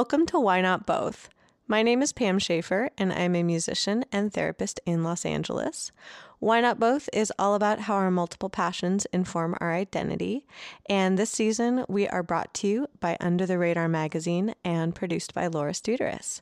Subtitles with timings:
[0.00, 1.28] Welcome to Why Not Both.
[1.68, 5.92] My name is Pam Schaefer, and I'm a musician and therapist in Los Angeles.
[6.38, 10.46] Why Not Both is all about how our multiple passions inform our identity.
[10.88, 15.34] And this season, we are brought to you by Under the Radar magazine and produced
[15.34, 16.40] by Laura Studeris.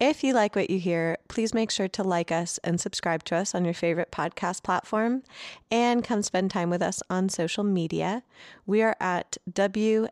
[0.00, 3.36] If you like what you hear, please make sure to like us and subscribe to
[3.36, 5.22] us on your favorite podcast platform
[5.70, 8.22] and come spend time with us on social media.
[8.64, 10.08] We are at WNB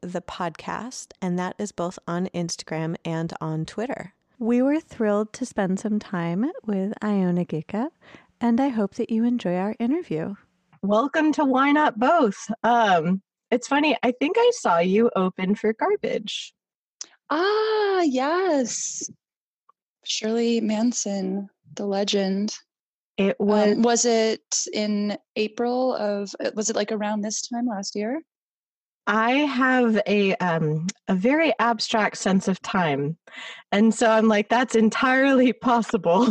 [0.00, 4.12] the podcast, and that is both on Instagram and on Twitter.
[4.40, 7.90] We were thrilled to spend some time with Ioanna Gika,
[8.40, 10.34] and I hope that you enjoy our interview.
[10.82, 12.50] Welcome to Why Not Both.
[12.64, 13.22] Um,
[13.52, 16.52] it's funny, I think I saw you open for garbage.
[17.30, 19.10] Ah, yes.
[20.04, 22.56] Shirley Manson, the legend.
[23.16, 27.66] It was Um, was it in April of uh, was it like around this time
[27.66, 28.20] last year?
[29.06, 33.16] I have a um a very abstract sense of time.
[33.70, 36.26] And so I'm like that's entirely possible.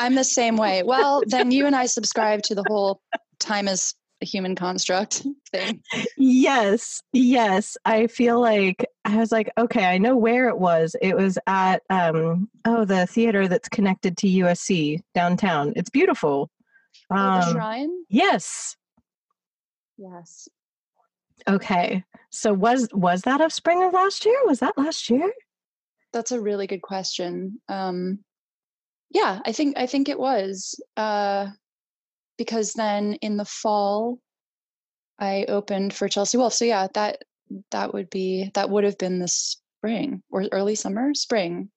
[0.00, 0.82] I'm the same way.
[0.82, 3.02] Well, then you and I subscribe to the whole
[3.38, 5.82] time is a human construct thing.
[6.16, 7.02] yes.
[7.12, 10.94] Yes, I feel like I was like okay, I know where it was.
[11.00, 15.72] It was at um oh the theater that's connected to USC downtown.
[15.76, 16.50] It's beautiful.
[17.10, 17.90] Oh, the Um, shrine?
[18.08, 18.76] yes.
[19.96, 20.48] Yes.
[21.48, 22.04] Okay.
[22.30, 24.36] So was was that of spring of last year?
[24.46, 25.32] Was that last year?
[26.12, 27.60] That's a really good question.
[27.68, 28.20] Um
[29.12, 30.78] yeah, I think I think it was.
[30.96, 31.48] Uh
[32.40, 34.18] because then in the fall
[35.18, 36.54] I opened for Chelsea Wolfe.
[36.54, 37.22] So yeah, that
[37.70, 41.68] that would be that would have been the spring or early summer, spring.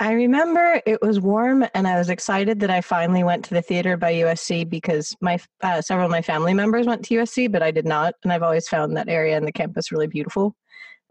[0.00, 3.60] I remember it was warm and I was excited that I finally went to the
[3.60, 7.62] theater by USC because my uh, several of my family members went to USC, but
[7.62, 8.14] I did not.
[8.22, 10.56] And I've always found that area and the campus really beautiful.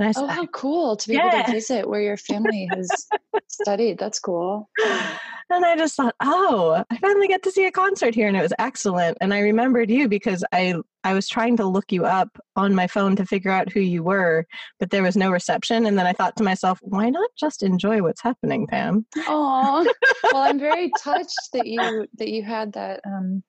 [0.02, 3.08] And I Oh, how cool to be able to visit where your family has
[3.48, 4.00] studied.
[4.00, 4.68] That's cool.
[4.84, 8.42] and I just thought, oh, I finally get to see a concert here, and it
[8.42, 9.20] was excellent.
[9.22, 10.74] And I remembered you because I
[11.04, 14.02] I was trying to look you up on my phone to figure out who you
[14.02, 14.48] were,
[14.80, 15.86] but there was no reception.
[15.86, 19.06] And then I thought to myself, why not just enjoy what's happening, Pam?
[19.28, 19.88] Oh,
[20.24, 23.44] well, I'm very touched that you that you had that um,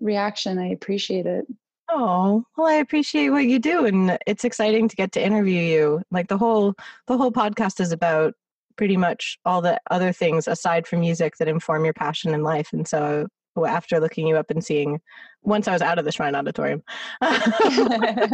[0.00, 0.58] reaction.
[0.58, 1.44] I appreciate it.
[1.92, 6.02] Oh, well, I appreciate what you do, and it's exciting to get to interview you.
[6.12, 6.74] Like the whole
[7.08, 8.34] the whole podcast is about
[8.76, 12.72] pretty much all the other things aside from music that inform your passion in life.
[12.72, 13.26] And so,
[13.66, 15.00] after looking you up and seeing,
[15.42, 16.84] once I was out of the Shrine Auditorium,
[17.20, 18.28] I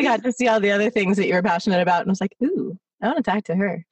[0.00, 2.20] got to see all the other things that you were passionate about, and I was
[2.20, 3.84] like, ooh, I want to talk to her.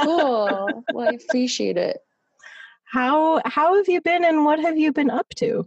[0.00, 0.84] cool.
[0.94, 1.98] Well, I appreciate it.
[2.84, 5.66] How how have you been, and what have you been up to?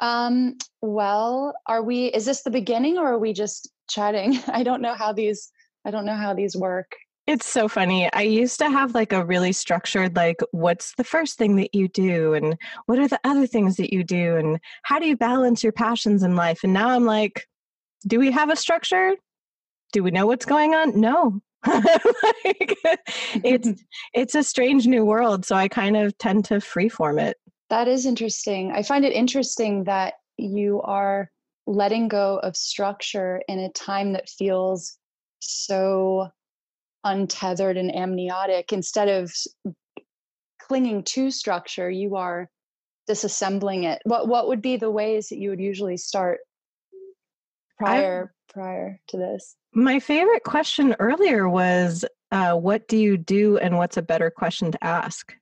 [0.00, 2.06] Um, well, are we?
[2.06, 4.38] Is this the beginning, or are we just chatting?
[4.48, 5.50] I don't know how these.
[5.84, 6.92] I don't know how these work.
[7.26, 8.12] It's so funny.
[8.12, 11.86] I used to have like a really structured, like, what's the first thing that you
[11.86, 12.34] do?
[12.34, 12.56] And
[12.86, 14.36] what are the other things that you do?
[14.36, 16.64] And how do you balance your passions in life?
[16.64, 17.46] And now I'm like,
[18.06, 19.14] do we have a structure?
[19.92, 21.00] Do we know what's going on?
[21.00, 21.40] No.
[21.66, 22.76] like,
[23.44, 23.68] it's
[24.14, 25.44] it's a strange new world.
[25.44, 27.36] So I kind of tend to freeform it.
[27.72, 28.70] That is interesting.
[28.70, 31.30] I find it interesting that you are
[31.66, 34.98] letting go of structure in a time that feels
[35.38, 36.28] so
[37.02, 38.74] untethered and amniotic.
[38.74, 39.34] Instead of
[40.60, 42.50] clinging to structure, you are
[43.08, 44.02] disassembling it.
[44.04, 46.40] What what would be the ways that you would usually start
[47.78, 49.56] prior prior to this?
[49.72, 54.72] My favorite question earlier was, uh, what do you do and what's a better question
[54.72, 55.34] to ask?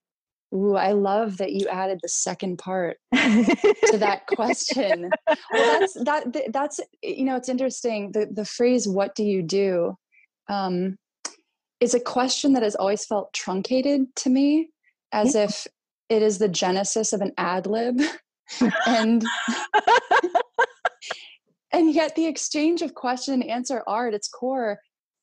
[0.54, 5.10] Ooh, I love that you added the second part to that question.
[5.52, 6.52] well, that's that.
[6.52, 8.12] That's you know, it's interesting.
[8.12, 9.96] The the phrase "What do you do?"
[10.48, 10.96] Um,
[11.80, 14.70] is a question that has always felt truncated to me,
[15.12, 15.44] as Yeah.
[15.44, 15.66] if
[16.08, 18.00] it is the genesis of an ad lib,
[18.86, 19.24] and
[21.72, 24.80] and yet the exchange of question and answer are at its core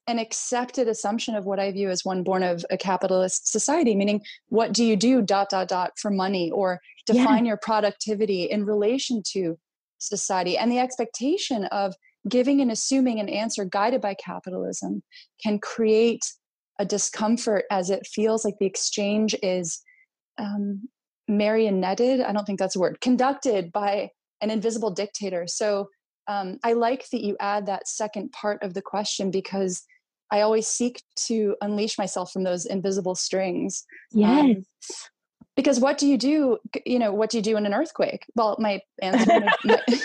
[0.07, 4.21] an accepted assumption of what I view as one born of a capitalist society, meaning
[4.49, 7.21] what do you do dot dot dot for money or Yeah.
[7.23, 9.57] define your productivity in relation to
[9.99, 11.93] society and the expectation of
[12.27, 15.01] giving and assuming an answer guided by capitalism
[15.41, 16.25] can create
[16.79, 19.81] a discomfort as it feels like the exchange is
[20.37, 20.87] um,
[21.29, 24.09] marionetted i don't think that's a word conducted by
[24.41, 25.89] an invisible dictator so
[26.27, 29.83] um, i like that you add that second part of the question because
[30.31, 34.57] i always seek to unleash myself from those invisible strings yes.
[34.57, 34.65] Um,
[35.57, 38.25] because what do you do you know what do you do in an earthquake?
[38.35, 39.97] Well my answer my, do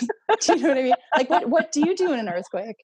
[0.49, 0.95] you know what i mean?
[1.15, 2.83] Like what what do you do in an earthquake?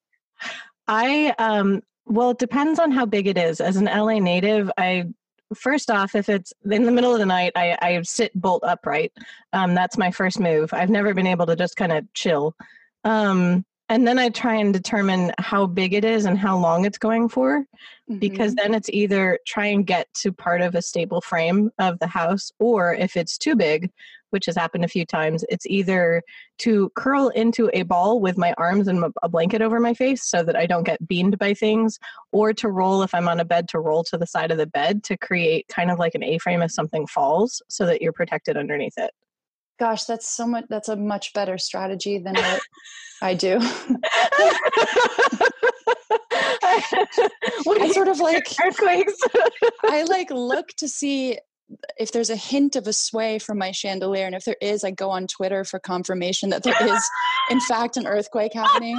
[0.87, 3.61] I um well it depends on how big it is.
[3.61, 5.07] As an la native i
[5.55, 9.13] first off if it's in the middle of the night i, I sit bolt upright.
[9.55, 10.75] Um, that's my first move.
[10.75, 12.55] I've never been able to just kind of chill.
[13.03, 16.99] Um, and then I try and determine how big it is and how long it's
[16.99, 18.19] going for, mm-hmm.
[18.19, 22.07] because then it's either try and get to part of a stable frame of the
[22.07, 23.91] house, or if it's too big,
[24.31, 26.23] which has happened a few times, it's either
[26.59, 30.43] to curl into a ball with my arms and a blanket over my face so
[30.43, 31.99] that I don't get beamed by things,
[32.31, 34.67] or to roll if I'm on a bed to roll to the side of the
[34.67, 38.13] bed to create kind of like an A frame if something falls so that you're
[38.13, 39.13] protected underneath it.
[39.79, 40.65] Gosh, that's so much.
[40.69, 42.61] That's a much better strategy than what
[43.23, 43.59] I do.
[47.81, 49.15] I sort of like earthquakes.
[49.85, 51.39] I like look to see
[51.99, 54.91] if there's a hint of a sway from my chandelier, and if there is, I
[54.91, 57.11] go on Twitter for confirmation that there is,
[57.51, 58.99] in fact, an earthquake happening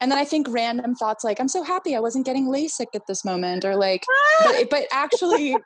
[0.00, 3.06] and then I think random thoughts like, I'm so happy I wasn't getting LASIK at
[3.06, 4.04] this moment, or like,
[4.44, 5.56] but, but actually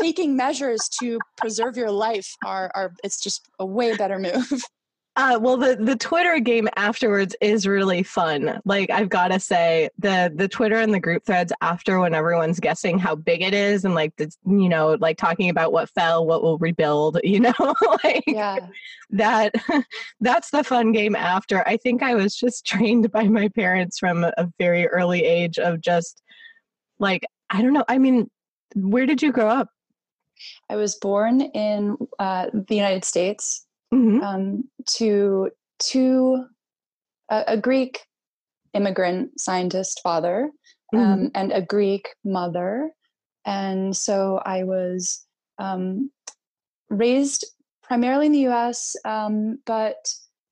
[0.00, 4.62] taking measures to preserve your life are, are, it's just a way better move.
[5.18, 8.60] Uh, well, the the Twitter game afterwards is really fun.
[8.64, 12.60] Like I've got to say, the the Twitter and the group threads after when everyone's
[12.60, 16.24] guessing how big it is and like the you know like talking about what fell,
[16.24, 17.18] what will rebuild.
[17.28, 17.74] You know,
[18.04, 18.68] like yeah.
[19.10, 19.54] that
[20.20, 21.66] that's the fun game after.
[21.66, 25.80] I think I was just trained by my parents from a very early age of
[25.80, 26.22] just
[27.00, 27.84] like I don't know.
[27.88, 28.30] I mean,
[28.76, 29.68] where did you grow up?
[30.70, 34.20] I was born in uh, the United States mm-hmm.
[34.22, 34.64] um,
[34.96, 35.50] to
[35.90, 36.44] to
[37.30, 38.00] a, a, Greek
[38.74, 40.50] immigrant scientist father
[40.94, 41.26] um, mm-hmm.
[41.34, 42.90] and a Greek mother,
[43.44, 45.24] and so I was
[45.58, 46.10] um,
[46.90, 47.46] raised
[47.82, 49.96] primarily in the U.S., um, but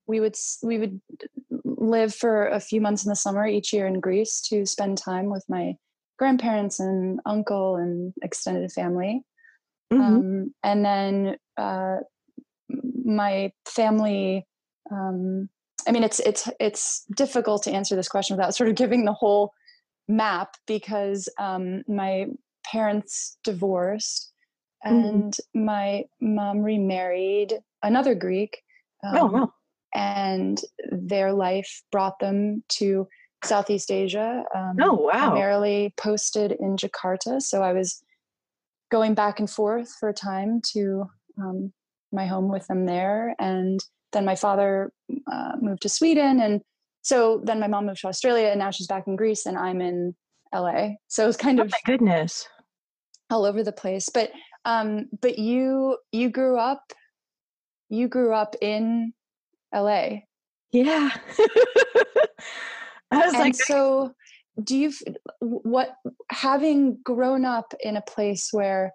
[0.06, 1.00] we would we would
[1.64, 5.30] live for a few months in the summer each year in Greece to spend time
[5.30, 5.74] with my
[6.18, 9.22] grandparents and uncle and extended family.
[9.92, 10.02] Mm-hmm.
[10.02, 11.98] Um, and then uh,
[13.06, 14.46] my family
[14.90, 15.48] um,
[15.86, 19.12] i mean it's it's it's difficult to answer this question without sort of giving the
[19.12, 19.52] whole
[20.08, 22.26] map because um, my
[22.64, 24.32] parents divorced
[24.84, 24.96] mm-hmm.
[24.96, 25.64] and mm-hmm.
[25.64, 28.62] my mom remarried another greek
[29.04, 29.52] um, oh, wow.
[29.94, 30.60] and
[30.90, 33.06] their life brought them to
[33.44, 38.02] southeast asia um, oh wow primarily posted in jakarta so i was
[38.90, 41.04] going back and forth for a time to
[41.38, 41.72] um,
[42.12, 43.34] my home with them there.
[43.38, 43.80] And
[44.12, 44.92] then my father
[45.30, 46.40] uh, moved to Sweden.
[46.40, 46.62] And
[47.02, 49.80] so then my mom moved to Australia and now she's back in Greece and I'm
[49.80, 50.14] in
[50.54, 50.90] LA.
[51.08, 52.48] So it was kind oh of my goodness
[53.30, 54.08] all over the place.
[54.12, 54.30] But
[54.64, 56.92] um, but you you grew up
[57.88, 59.12] you grew up in
[59.74, 60.20] LA.
[60.72, 61.10] Yeah.
[63.10, 64.12] I was and like so
[64.62, 64.92] do you
[65.40, 65.94] what
[66.30, 68.92] having grown up in a place where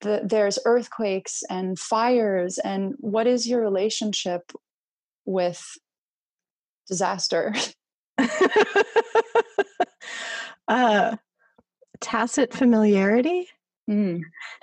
[0.00, 4.52] the, there's earthquakes and fires and what is your relationship
[5.24, 5.64] with
[6.86, 7.54] disaster
[10.68, 11.16] uh
[12.00, 13.48] tacit familiarity
[13.90, 14.20] mm.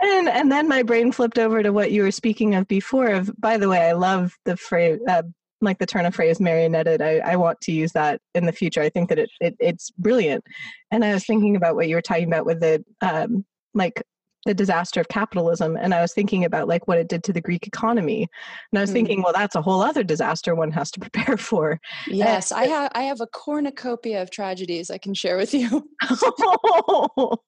[0.00, 3.30] and and then my brain flipped over to what you were speaking of before of
[3.38, 5.22] by the way i love the phrase uh,
[5.60, 8.80] like the turn of phrase marionetted I, I want to use that in the future.
[8.80, 10.44] I think that it, it it's brilliant.
[10.90, 14.02] And i was thinking about what you were talking about with the um like
[14.46, 17.40] the disaster of capitalism and i was thinking about like what it did to the
[17.40, 18.28] greek economy.
[18.72, 18.94] And i was mm.
[18.94, 21.80] thinking well that's a whole other disaster one has to prepare for.
[22.06, 25.88] Yes and, i have i have a cornucopia of tragedies i can share with you.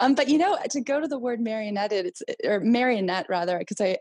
[0.00, 3.80] Um, but you know to go to the word marionetted it's or marionette rather because
[3.80, 3.96] i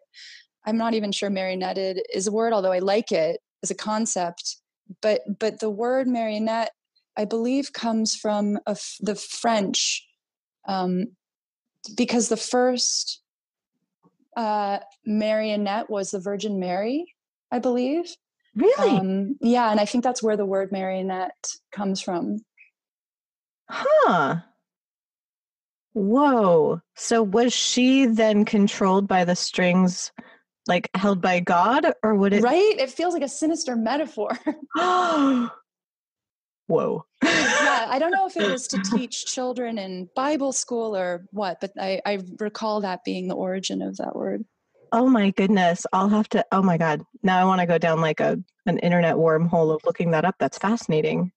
[0.68, 4.58] I'm not even sure marionetted is a word, although I like it as a concept.
[5.02, 6.72] But but the word marionette,
[7.16, 8.60] I believe, comes from
[9.00, 10.06] the French,
[10.68, 11.08] um,
[11.96, 13.22] because the first
[14.36, 17.16] uh, marionette was the Virgin Mary,
[17.50, 18.14] I believe.
[18.56, 18.98] Really?
[18.98, 22.40] Um, yeah, and I think that's where the word marionette comes from.
[23.70, 24.38] Huh.
[25.94, 26.82] Whoa.
[26.96, 30.12] So was she then controlled by the strings
[30.68, 32.76] like held by God or would it Right?
[32.78, 34.38] It feels like a sinister metaphor.
[36.68, 37.06] Whoa.
[37.24, 41.62] yeah, I don't know if it was to teach children in Bible school or what,
[41.62, 44.44] but I, I recall that being the origin of that word.
[44.92, 45.86] Oh my goodness.
[45.94, 47.04] I'll have to oh my god.
[47.24, 50.36] Now I want to go down like a an internet wormhole of looking that up.
[50.40, 51.32] That's fascinating.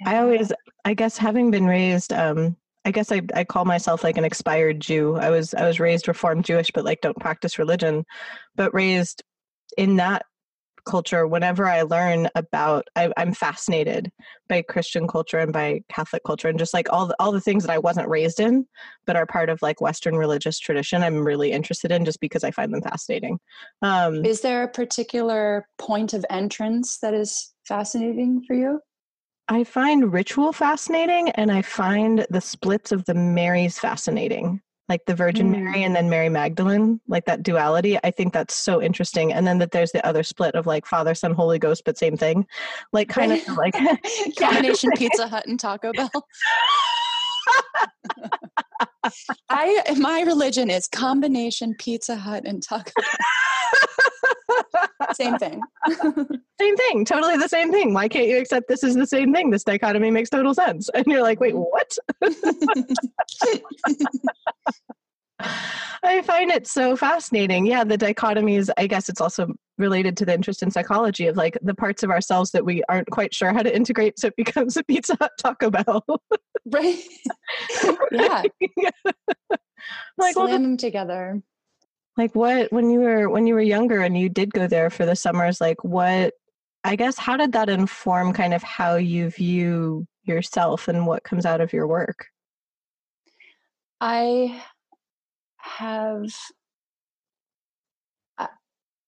[0.00, 0.10] yeah.
[0.10, 0.52] I always,
[0.84, 4.78] I guess, having been raised, um, I guess I, I call myself like an expired
[4.78, 5.16] Jew.
[5.16, 8.06] I was I was raised Reformed Jewish, but like don't practice religion,
[8.54, 9.24] but raised
[9.76, 10.24] in that
[10.86, 11.26] culture.
[11.26, 14.12] Whenever I learn about, I, am fascinated
[14.48, 17.64] by Christian culture and by Catholic culture, and just like all the all the things
[17.64, 18.64] that I wasn't raised in,
[19.04, 21.02] but are part of like Western religious tradition.
[21.02, 23.40] I'm really interested in just because I find them fascinating.
[23.82, 28.80] Um, is there a particular point of entrance that is fascinating for you?
[29.48, 34.60] I find ritual fascinating and I find the splits of the Marys fascinating.
[34.88, 35.64] Like the Virgin mm.
[35.64, 37.98] Mary and then Mary Magdalene, like that duality.
[38.04, 39.32] I think that's so interesting.
[39.32, 42.16] And then that there's the other split of like Father, Son, Holy Ghost, but same
[42.16, 42.46] thing.
[42.92, 43.74] Like kind of like
[44.38, 46.10] combination Pizza Hut and Taco Bell.
[49.48, 52.92] I my religion is combination Pizza Hut and Taco
[55.14, 55.60] same thing.
[56.60, 57.04] same thing.
[57.04, 57.94] Totally the same thing.
[57.94, 59.50] Why can't you accept this is the same thing?
[59.50, 60.88] This dichotomy makes total sense.
[60.94, 61.96] And you're like, wait, what?
[65.38, 67.66] I find it so fascinating.
[67.66, 71.58] Yeah, the dichotomies, I guess it's also related to the interest in psychology of like
[71.62, 74.76] the parts of ourselves that we aren't quite sure how to integrate so it becomes
[74.76, 76.04] a Pizza Hut Taco Bell.
[76.72, 76.98] right.
[78.12, 78.42] yeah.
[80.16, 81.42] like, Slam well, them together.
[82.16, 85.04] Like what when you were when you were younger and you did go there for
[85.04, 86.32] the summers, like what
[86.82, 91.44] I guess how did that inform kind of how you view yourself and what comes
[91.44, 92.26] out of your work?
[94.00, 94.62] I
[95.66, 96.26] have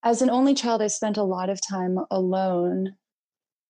[0.03, 2.95] as an only child i spent a lot of time alone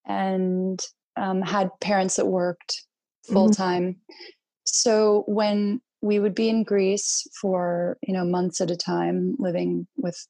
[0.07, 0.79] and
[1.15, 2.85] um, had parents that worked
[3.23, 4.23] full time mm-hmm.
[4.65, 9.87] so when we would be in greece for you know months at a time living
[9.97, 10.27] with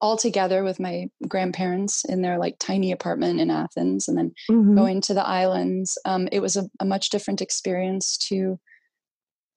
[0.00, 4.74] all together with my grandparents in their like tiny apartment in athens and then mm-hmm.
[4.74, 8.58] going to the islands um, it was a, a much different experience to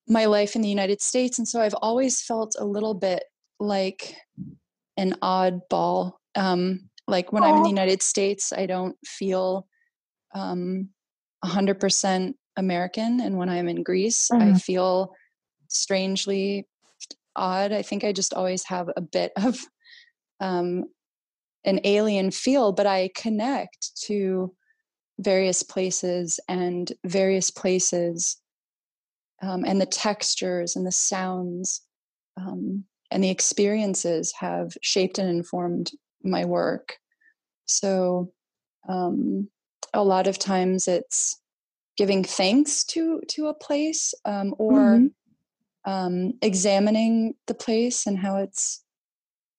[0.08, 1.38] my life in the United States.
[1.40, 3.24] And so I've always felt a little bit
[3.60, 4.16] like
[4.98, 6.14] an oddball.
[6.36, 7.50] Um, like when Aww.
[7.50, 9.68] I'm in the United States, I don't feel
[10.34, 10.90] um,
[11.44, 13.20] 100% American.
[13.20, 14.56] And when I'm in Greece, mm-hmm.
[14.56, 15.14] I feel
[15.68, 16.68] strangely
[17.36, 17.72] odd.
[17.72, 19.60] I think I just always have a bit of
[20.40, 20.86] um,
[21.64, 24.54] an alien feel, but I connect to
[25.20, 28.38] various places and various places
[29.42, 31.82] um, and the textures and the sounds
[32.38, 35.92] um, and the experiences have shaped and informed
[36.24, 36.98] my work.
[37.66, 38.32] So
[38.88, 39.50] um,
[39.94, 41.40] a lot of times it's
[41.98, 45.92] giving thanks to to a place um, or mm-hmm.
[45.92, 48.84] um, examining the place and how it's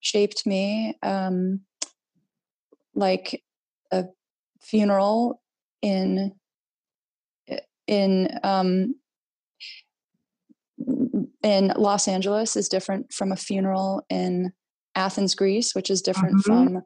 [0.01, 1.61] shaped me um,
[2.95, 3.43] like
[3.91, 4.05] a
[4.61, 5.41] funeral
[5.83, 6.33] in
[7.87, 8.95] in um,
[10.79, 14.53] in Los Angeles is different from a funeral in
[14.95, 16.75] Athens, Greece, which is different mm-hmm.
[16.75, 16.83] from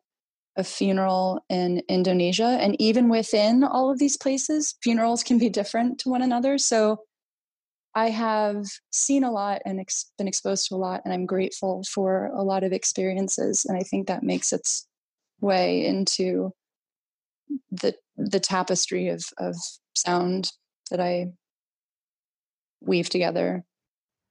[0.56, 2.58] a funeral in Indonesia.
[2.60, 6.58] And even within all of these places, funerals can be different to one another.
[6.58, 7.00] So
[7.94, 11.82] I have seen a lot and ex- been exposed to a lot, and I'm grateful
[11.84, 13.64] for a lot of experiences.
[13.64, 14.86] And I think that makes its
[15.40, 16.52] way into
[17.70, 19.56] the the tapestry of of
[19.94, 20.52] sound
[20.90, 21.32] that I
[22.80, 23.64] weave together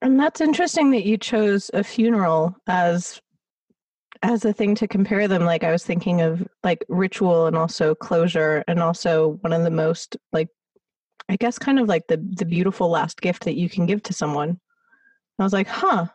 [0.02, 3.22] and that's interesting that you chose a funeral as
[4.22, 5.46] as a thing to compare them.
[5.46, 9.72] Like I was thinking of like ritual and also closure and also one of the
[9.72, 10.50] most like
[11.30, 14.14] I guess kind of like the the beautiful last gift that you can give to
[14.14, 14.60] someone.
[15.38, 16.08] I was like, huh,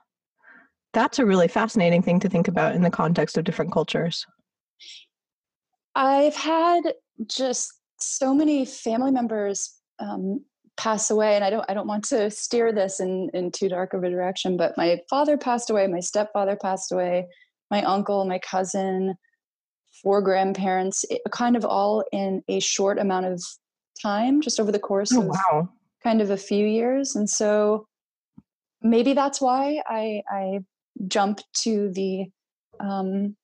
[0.92, 4.26] that's a really fascinating thing to think about in the context of different cultures.
[5.94, 6.82] I've had
[7.26, 10.44] just so many family members um,
[10.76, 13.94] pass away and i don't i don't want to steer this in in too dark
[13.94, 17.26] of a direction but my father passed away my stepfather passed away
[17.70, 19.14] my uncle my cousin
[20.02, 23.42] four grandparents it, kind of all in a short amount of
[24.02, 25.68] time just over the course oh, of wow.
[26.02, 27.86] kind of a few years and so
[28.82, 30.58] maybe that's why i i
[31.06, 32.26] jumped to the
[32.80, 33.36] um,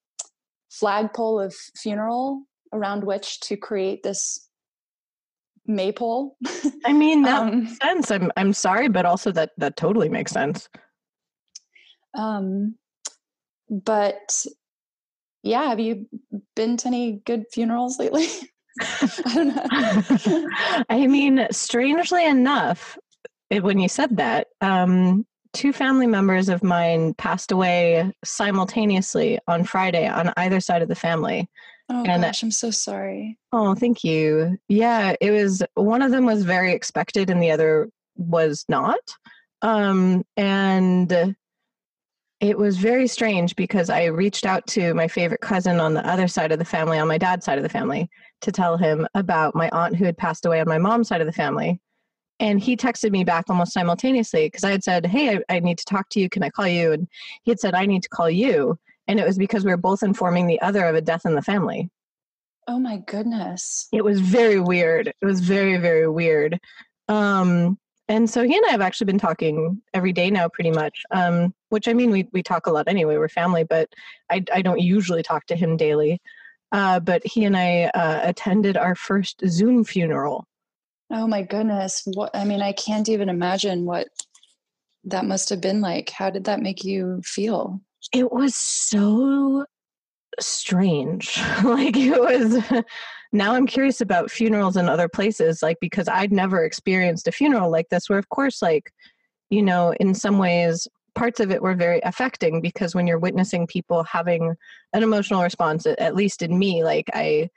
[0.71, 4.49] flagpole of funeral around which to create this
[5.71, 6.37] maypole.
[6.85, 8.11] I mean, that um, makes sense.
[8.11, 10.69] I'm I'm sorry, but also that that totally makes sense.
[12.15, 12.77] Um,
[13.71, 14.45] but
[15.43, 16.07] yeah, have you
[16.57, 18.27] been to any good funerals lately?
[18.81, 20.85] I don't know.
[20.91, 22.99] I mean, strangely enough,
[23.49, 29.65] it, when you said that, um, two family members of mine passed away simultaneously on
[29.65, 31.49] Friday on either side of the family.
[31.91, 33.37] Oh And- gosh, I'm so sorry.
[33.53, 34.57] Oh, thank you.
[34.69, 39.01] Yeah, it was one of them was very expected and the other was not.
[39.63, 41.35] Um and
[42.41, 46.27] it was very strange because I reached out to my favorite cousin on the other
[46.27, 48.09] side of the family, on my dad's side of the family,
[48.41, 51.27] to tell him about my aunt who had passed away on my mom's side of
[51.27, 51.81] the family.
[52.39, 55.77] And he texted me back almost simultaneously because I had said, Hey, I, I need
[55.79, 56.31] to talk to you.
[56.31, 56.93] Can I call you?
[56.93, 57.07] And
[57.43, 58.79] he had said, I need to call you.
[59.11, 61.43] And it was because we were both informing the other of a death in the
[61.43, 61.91] family
[62.69, 63.89] Oh my goodness.
[63.93, 66.61] it was very weird it was very very weird
[67.09, 67.77] um
[68.07, 71.53] and so he and i have actually been talking every day now pretty much um
[71.71, 73.89] which i mean we, we talk a lot anyway we're family but
[74.31, 76.21] i, I don't usually talk to him daily
[76.73, 80.47] uh, but he and i uh, attended our first zoom funeral
[81.13, 82.03] Oh my goodness.
[82.05, 84.07] What I mean, I can't even imagine what
[85.03, 86.11] that must have been like.
[86.11, 87.81] How did that make you feel?
[88.13, 89.65] It was so
[90.41, 91.41] strange.
[91.65, 92.85] Like it was
[93.33, 97.71] now i'm curious about funerals in other places like because i'd never experienced a funeral
[97.71, 98.93] like this where of course like
[99.51, 103.67] you know in some ways parts of it were very affecting because when you're witnessing
[103.67, 104.55] people having
[104.93, 107.49] an emotional response at least in me like i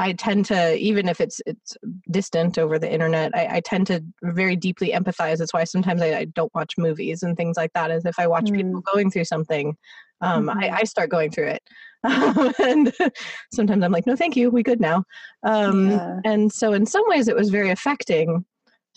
[0.00, 1.76] i tend to even if it's it's
[2.10, 6.18] distant over the internet i, I tend to very deeply empathize that's why sometimes I,
[6.20, 9.24] I don't watch movies and things like that as if i watch people going through
[9.24, 9.76] something
[10.22, 10.78] um, I, Mhm.
[10.80, 11.62] I start going through it
[12.04, 12.92] and
[13.52, 15.04] sometimes i'm like no thank you we good now
[15.44, 16.20] um, Yeah.
[16.24, 18.44] and so in some ways it was very affecting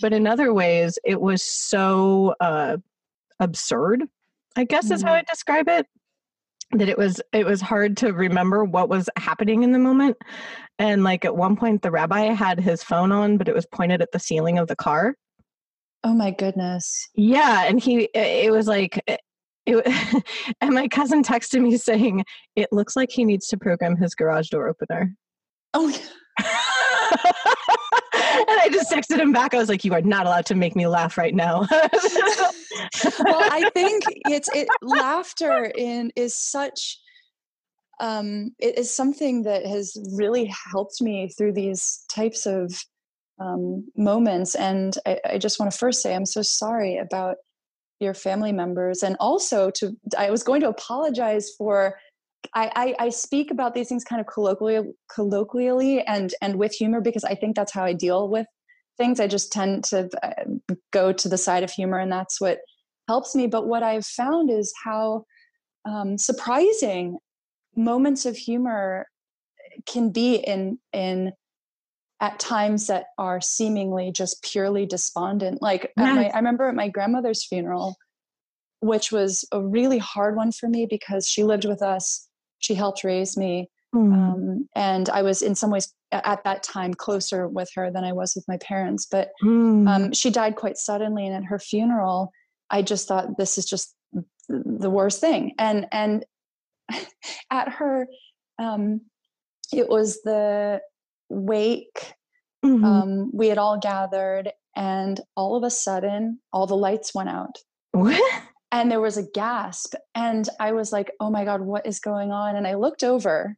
[0.02, 2.78] but in other ways it was so uh,
[3.40, 4.04] absurd
[4.56, 5.18] i guess is how Mhm.
[5.20, 5.86] i describe it
[6.80, 10.18] that it was it was hard to remember what was happening in the moment.
[10.80, 14.02] And like at one point the rabbi had his phone on but it was pointed
[14.02, 15.16] at the ceiling of the car.
[16.04, 17.10] Oh my goodness.
[17.16, 19.22] yeah and he it was like it,
[20.62, 24.50] and my cousin texted me saying it looks like he needs to program his garage
[24.50, 25.16] door opener.
[25.74, 25.94] Oh
[28.48, 29.54] and I just texted him back.
[29.54, 33.70] I was like, "You are not allowed to make me laugh right now." well, I
[33.74, 37.00] think it's it laughter in is such
[38.00, 42.74] um it is something that has really helped me through these types of
[43.40, 47.38] um, moments and I, I just want to first say i'm so sorry about
[48.00, 51.98] your family members and also to i was going to apologize for
[52.54, 57.02] I, I, I speak about these things kind of colloquially, colloquially and and with humor
[57.02, 58.48] because I think that's how I deal with
[58.98, 59.20] things.
[59.20, 60.44] I just tend to uh,
[60.92, 62.60] go to the side of humor, and that's what
[63.08, 63.48] helps me.
[63.48, 65.26] But what I've found is how
[65.86, 67.18] um, surprising
[67.76, 69.08] moments of humor
[69.86, 71.34] can be in in
[72.22, 75.62] at times that are seemingly just purely despondent.
[75.62, 77.98] Like at my, I remember at my grandmother's funeral,
[78.80, 82.30] which was a really hard one for me because she lived with us.
[82.64, 84.14] She helped raise me, Mm.
[84.14, 88.12] um, and I was in some ways at that time closer with her than I
[88.14, 89.06] was with my parents.
[89.06, 89.88] But Mm.
[89.88, 92.32] um, she died quite suddenly, and at her funeral,
[92.70, 93.94] I just thought this is just
[94.48, 95.54] the worst thing.
[95.60, 96.26] And and
[97.52, 98.08] at her,
[98.58, 99.02] um,
[99.74, 100.82] it was the
[101.30, 102.14] wake.
[102.66, 102.84] Mhm.
[102.86, 107.58] Um, we had all gathered, and all of a sudden, all the lights went out
[107.92, 108.44] what?
[108.74, 112.32] And there was a gasp and i was like oh my god what is going
[112.32, 112.58] on?
[112.58, 113.56] And i looked over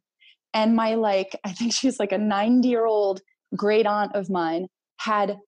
[0.54, 3.20] and my like i think she's like a 90 year old
[3.56, 4.68] great aunt of mine
[5.00, 5.38] had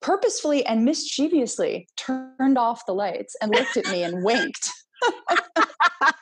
[0.00, 4.70] purposefully and mischievously turned off the lights and looked at me and winked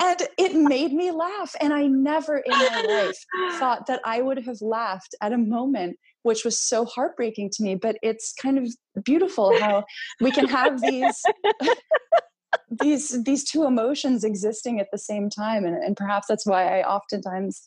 [0.00, 3.18] and it made me laugh and i never in my life
[3.58, 7.76] thought that I would have laughed at a moment which was so heartbreaking to me.
[7.76, 9.84] But it's kind of beautiful how
[10.20, 11.22] we can have these
[12.70, 16.82] these these two emotions existing at the same time, and, and perhaps that's why I
[16.82, 17.62] oftentimes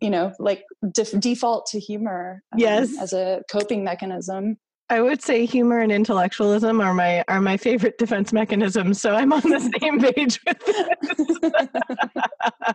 [0.00, 2.96] you know like def- default to humor um, Yes.
[3.00, 4.56] as a coping mechanism
[4.88, 9.00] I would say humor and intellectualism are my are my favorite defense mechanisms.
[9.00, 10.64] So I'm on the same page with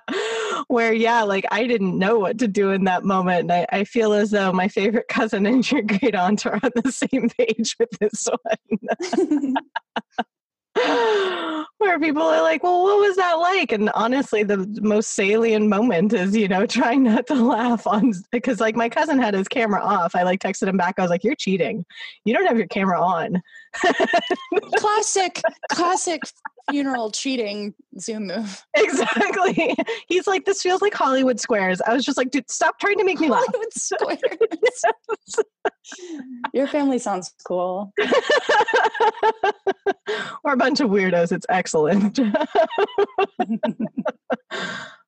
[0.07, 0.63] this.
[0.67, 3.41] Where yeah, like I didn't know what to do in that moment.
[3.41, 6.71] And I, I feel as though my favorite cousin and your great aunt are on
[6.83, 9.55] the same page with this one.
[11.77, 13.71] Where people are like, well, what was that like?
[13.71, 18.59] And honestly, the most salient moment is, you know, trying not to laugh on because
[18.59, 20.15] like my cousin had his camera off.
[20.15, 20.95] I like texted him back.
[20.97, 21.85] I was like, you're cheating.
[22.23, 23.41] You don't have your camera on.
[24.75, 26.21] classic classic
[26.69, 29.75] funeral cheating zoom move exactly.
[30.07, 31.81] He's like, this feels like Hollywood squares.
[31.81, 33.43] I was just like, dude, stop trying to make me laugh.
[33.47, 34.19] Hollywood squares
[36.53, 37.91] your family sounds cool
[40.43, 41.31] We're a bunch of weirdos.
[41.31, 42.19] It's excellent.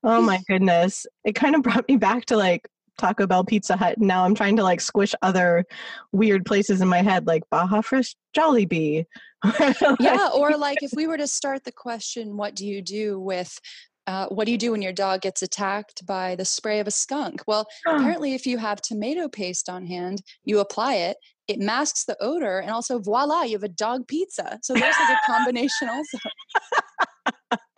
[0.03, 1.05] Oh my goodness.
[1.23, 2.67] It kind of brought me back to like
[2.97, 3.97] Taco Bell, Pizza Hut.
[3.97, 5.65] And now I'm trying to like squish other
[6.11, 9.05] weird places in my head, like Baja Fresh Jollibee.
[9.99, 13.59] yeah, or like if we were to start the question, what do you do with
[14.05, 16.91] uh, what do you do when your dog gets attacked by the spray of a
[16.91, 17.41] skunk?
[17.47, 22.17] Well, apparently, if you have tomato paste on hand, you apply it, it masks the
[22.21, 24.59] odor, and also voila, you have a dog pizza.
[24.61, 26.17] So there's like a combination also.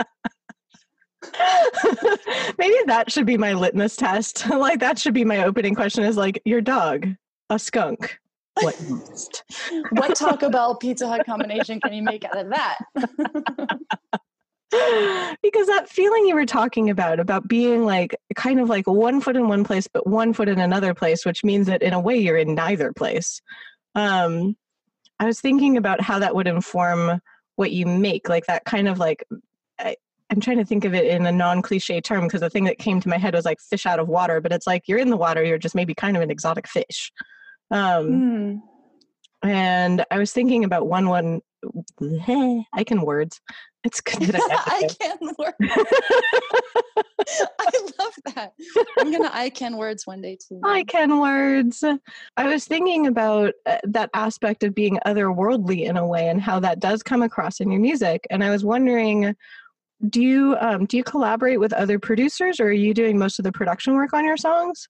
[2.57, 4.49] Maybe that should be my litmus test.
[4.49, 7.07] like that should be my opening question is like your dog,
[7.49, 8.17] a skunk.
[8.61, 9.43] What next?
[9.91, 12.77] what Taco Bell Pizza Hut combination can you make out of that?
[15.41, 19.35] because that feeling you were talking about about being like kind of like one foot
[19.35, 22.17] in one place but one foot in another place which means that in a way
[22.17, 23.41] you're in neither place
[23.93, 24.55] um
[25.19, 27.21] i was thinking about how that would inform
[27.55, 29.23] what you make like that kind of like
[30.29, 32.99] i'm trying to think of it in a non-cliche term because the thing that came
[32.99, 35.17] to my head was like fish out of water but it's like you're in the
[35.17, 37.11] water you're just maybe kind of an exotic fish
[37.71, 38.61] um mm.
[39.43, 41.41] and i was thinking about one one
[42.73, 43.41] I can words.
[43.83, 45.55] It's good that I, I can words.
[47.59, 48.53] I love that.
[48.99, 50.59] I'm gonna I can words one day too.
[50.63, 51.83] I can words.
[52.38, 56.59] I was thinking about uh, that aspect of being otherworldly in a way, and how
[56.61, 58.25] that does come across in your music.
[58.29, 59.35] And I was wondering,
[60.10, 63.43] do you um, do you collaborate with other producers, or are you doing most of
[63.43, 64.88] the production work on your songs?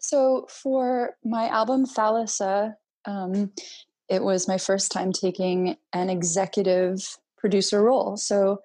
[0.00, 3.52] So for my album Thalassa, um,
[4.08, 6.98] it was my first time taking an executive
[7.38, 8.16] producer role.
[8.16, 8.60] So,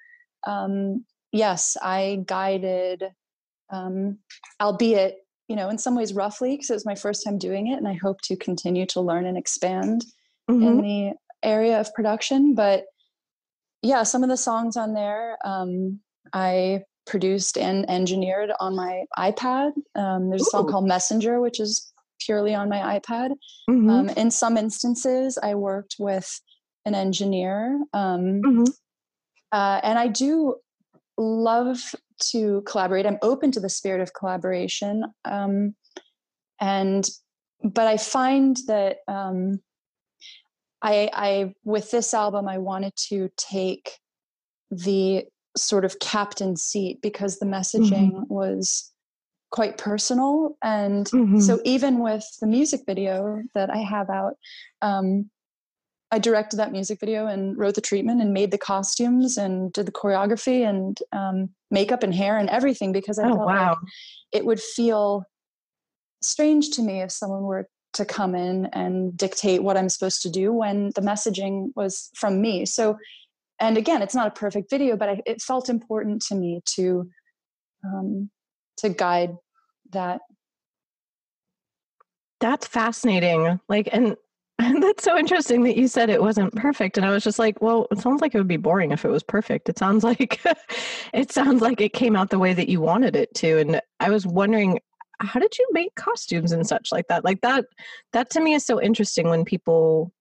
[0.46, 3.04] um, yes, I guided,
[3.70, 4.18] um,
[4.60, 7.78] albeit, you know, in some ways roughly, because it was my first time doing it,
[7.78, 10.06] and I hope to continue to learn and expand
[10.50, 10.64] mm-hmm.
[10.64, 12.56] in the area of production.
[12.56, 12.86] But
[13.82, 16.00] yeah, some of the songs on there, um,
[16.34, 19.72] I produced and engineered on my iPad.
[19.96, 20.48] Um, there's Ooh.
[20.48, 23.32] a song called Messenger, which is purely on my iPad.
[23.70, 23.90] Mm-hmm.
[23.90, 26.40] Um, in some instances, I worked with
[26.86, 27.80] an engineer.
[27.94, 28.64] Um, mm-hmm.
[29.52, 30.56] uh, and I do
[31.18, 31.96] love
[32.32, 33.06] to collaborate.
[33.06, 35.06] I'm open to the spirit of collaboration.
[35.26, 35.76] Um,
[36.60, 37.08] and,
[37.64, 39.62] but I find that um,
[40.82, 44.00] I, I, with this album, I wanted to take
[44.70, 48.34] the sort of captain seat because the messaging mm-hmm.
[48.34, 48.92] was
[49.50, 51.40] quite personal and mm-hmm.
[51.40, 54.34] so even with the music video that i have out
[54.82, 55.30] um,
[56.12, 59.86] I directed that music video and wrote the treatment and made the costumes and did
[59.86, 63.70] the choreography and um, makeup and hair and everything because I oh, felt wow.
[63.70, 63.78] like
[64.32, 65.26] it would feel
[66.22, 70.30] strange to me if someone were to come in and dictate what I'm supposed to
[70.30, 72.66] do when the messaging was from me.
[72.66, 72.98] So,
[73.60, 77.10] and again, it's not a perfect video, but I, it felt important to me to
[77.84, 78.30] um,
[78.78, 79.36] to guide
[79.92, 80.22] that.
[82.40, 83.60] That's fascinating.
[83.68, 84.16] Like, and
[84.60, 86.98] and that's so interesting that you said it wasn't perfect.
[86.98, 89.10] And I was just like, well, it sounds like it would be boring if it
[89.10, 89.70] was perfect.
[89.70, 90.40] It sounds like
[91.14, 93.60] it sounds like it came out the way that you wanted it to.
[93.60, 94.80] And I was wondering,
[95.20, 97.26] how did you make costumes and such like that?
[97.26, 97.66] Like that
[98.14, 100.12] that to me is so interesting when people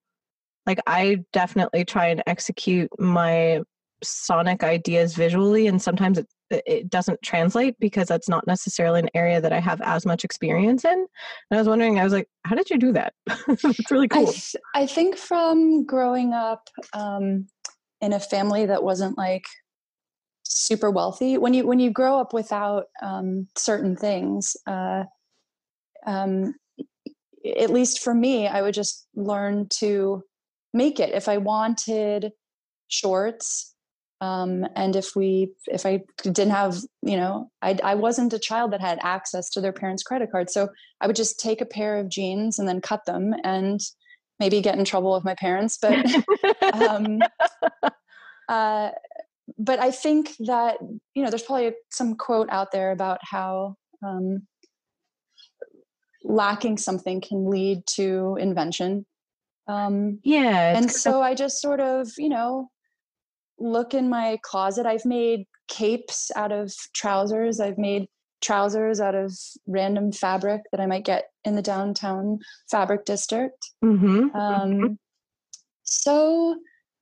[0.66, 3.62] like I definitely try and execute my
[4.02, 9.40] sonic ideas visually and sometimes it it doesn't translate because that's not necessarily an area
[9.40, 10.92] that I have as much experience in.
[10.92, 11.08] And
[11.50, 13.14] I was wondering, I was like, how did you do that?
[13.48, 14.28] it's really cool.
[14.28, 17.48] I, th- I, think from growing up um,
[18.00, 19.44] in a family that wasn't like
[20.56, 25.04] super wealthy, when you when you grow up without um, certain things, uh,
[26.06, 26.54] um,
[27.58, 30.22] at least for me, I would just learn to
[30.72, 31.14] make it.
[31.14, 32.32] If I wanted
[32.88, 33.74] shorts
[34.20, 38.72] um, and if we if i didn't have you know I, I wasn't a child
[38.72, 40.68] that had access to their parents credit card so
[41.00, 43.80] i would just take a pair of jeans and then cut them and
[44.40, 46.04] maybe get in trouble with my parents but
[46.74, 47.20] um,
[48.48, 48.90] uh,
[49.58, 50.76] but i think that
[51.14, 54.46] you know there's probably some quote out there about how um,
[56.22, 59.06] lacking something can lead to invention
[59.68, 62.68] um, yeah and so i just sort of you know
[63.58, 64.86] look in my closet.
[64.86, 67.60] I've made capes out of trousers.
[67.60, 68.06] I've made
[68.42, 69.32] trousers out of
[69.66, 72.38] random fabric that I might get in the downtown
[72.70, 73.70] fabric district.
[73.84, 74.28] Mm-hmm.
[74.28, 74.36] mm-hmm.
[74.36, 74.98] Um,
[75.88, 76.56] so,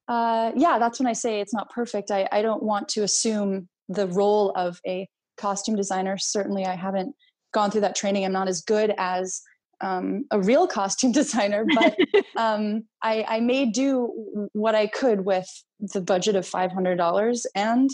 [0.09, 2.11] uh, yeah, that's when I say it's not perfect.
[2.11, 6.19] I, I don't want to assume the role of a costume designer.
[6.19, 7.15] Certainly, I haven't
[7.53, 8.25] gone through that training.
[8.25, 9.41] I'm not as good as
[9.81, 11.97] um, a real costume designer, but
[12.37, 15.49] um, I, I may do what I could with
[15.81, 17.91] the budget of $500 and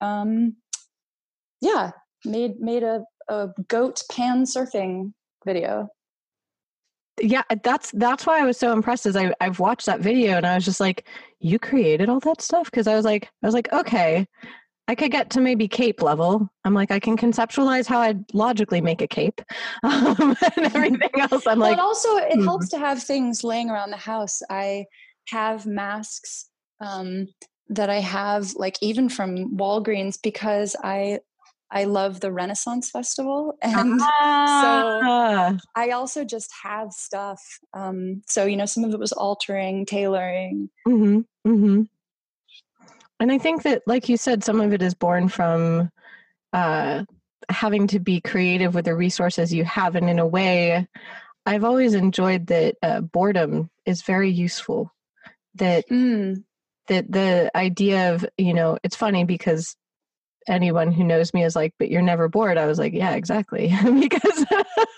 [0.00, 0.56] um,
[1.60, 1.90] yeah,
[2.24, 5.12] made made a, a goat pan surfing
[5.44, 5.88] video.
[7.20, 9.06] Yeah, that's that's why I was so impressed.
[9.06, 11.06] is I I've watched that video and I was just like,
[11.40, 14.26] you created all that stuff because I was like I was like okay,
[14.88, 16.48] I could get to maybe cape level.
[16.64, 19.42] I'm like, I can conceptualize how I'd logically make a cape
[19.82, 21.46] um, and everything else.
[21.46, 22.44] I'm like, also it hmm.
[22.44, 24.40] helps to have things laying around the house.
[24.48, 24.86] I
[25.28, 26.48] have masks
[26.80, 27.28] um,
[27.68, 31.20] that I have, like even from Walgreens, because I
[31.70, 35.56] I love the Renaissance Festival, and ah.
[35.58, 37.42] so I also just have stuff.
[37.74, 40.70] Um, so you know, some of it was altering, tailoring.
[40.86, 41.18] Mm-hmm.
[41.50, 41.82] Mm-hmm.
[43.20, 45.90] And I think that, like you said, some of it is born from
[46.52, 47.04] uh,
[47.48, 49.96] having to be creative with the resources you have.
[49.96, 50.86] And in a way,
[51.44, 54.92] I've always enjoyed that uh, boredom is very useful.
[55.54, 56.44] That mm.
[56.86, 59.74] that the idea of you know, it's funny because
[60.48, 63.72] anyone who knows me is like, "But you're never bored." I was like, "Yeah, exactly,"
[64.00, 64.44] because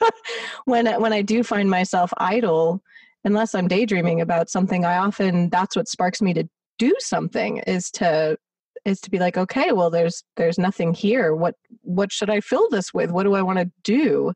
[0.64, 2.82] when when I do find myself idle,
[3.24, 7.90] unless I'm daydreaming about something, I often that's what sparks me to do something is
[7.92, 8.38] to
[8.86, 11.34] is to be like okay well there's there's nothing here.
[11.34, 13.10] What what should i fill this with?
[13.10, 14.32] What do i want to do?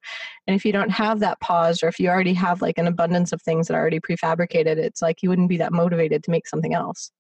[0.46, 3.33] And if you don't have that pause or if you already have like an abundance
[3.33, 6.46] of things that are already prefabricated it's like you wouldn't be that motivated to make
[6.46, 7.11] something else.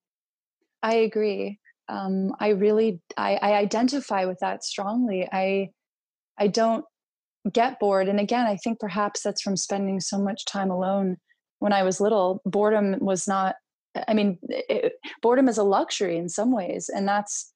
[0.82, 5.70] I agree um, i really I, I identify with that strongly i
[6.38, 6.84] i don't
[7.52, 11.16] get bored and again i think perhaps that's from spending so much time alone
[11.58, 13.56] when i was little boredom was not
[14.08, 17.52] I mean, it, boredom is a luxury in some ways, and that's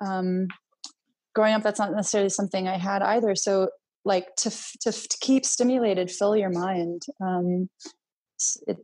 [0.00, 0.48] um,
[1.34, 1.62] growing up.
[1.62, 3.34] That's not necessarily something I had either.
[3.34, 3.68] So,
[4.04, 7.02] like to to, to keep stimulated, fill your mind.
[7.20, 7.68] Um,
[8.66, 8.78] it,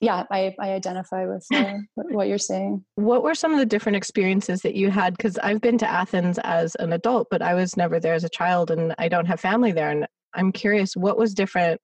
[0.00, 2.84] yeah, I, I identify with uh, what you're saying.
[2.96, 5.16] What were some of the different experiences that you had?
[5.16, 8.28] Because I've been to Athens as an adult, but I was never there as a
[8.28, 9.90] child, and I don't have family there.
[9.90, 11.80] And I'm curious, what was different?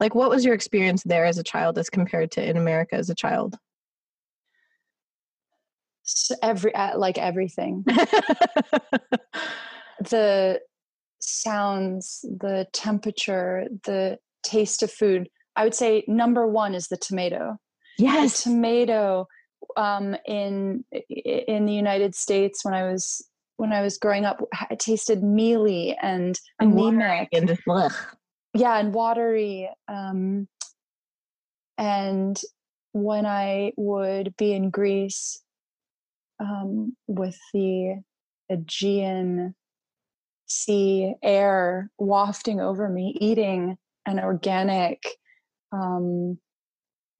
[0.00, 3.10] Like, what was your experience there as a child as compared to in America as
[3.10, 3.56] a child?
[6.42, 7.84] every like everything
[10.00, 10.60] the
[11.20, 17.58] sounds the temperature the taste of food i would say number one is the tomato.
[17.98, 18.44] Yes.
[18.44, 19.26] the tomato
[19.76, 23.24] um, in in the united states when i was
[23.56, 27.28] when i was growing up it tasted mealy and and anemic.
[27.32, 27.58] and
[28.54, 30.48] yeah and watery um,
[31.78, 32.40] and
[32.92, 35.42] when i would be in greece
[36.40, 38.02] um, with the
[38.50, 39.54] Aegean
[40.46, 45.02] sea air wafting over me, eating an organic,
[45.72, 46.38] um,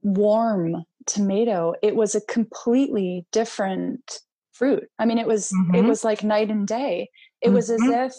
[0.02, 1.74] warm tomato.
[1.82, 4.20] It was a completely different
[4.52, 4.88] fruit.
[4.98, 5.74] I mean, it was mm-hmm.
[5.74, 7.10] it was like night and day.
[7.40, 7.54] It mm-hmm.
[7.54, 8.06] was as mm-hmm.
[8.06, 8.14] if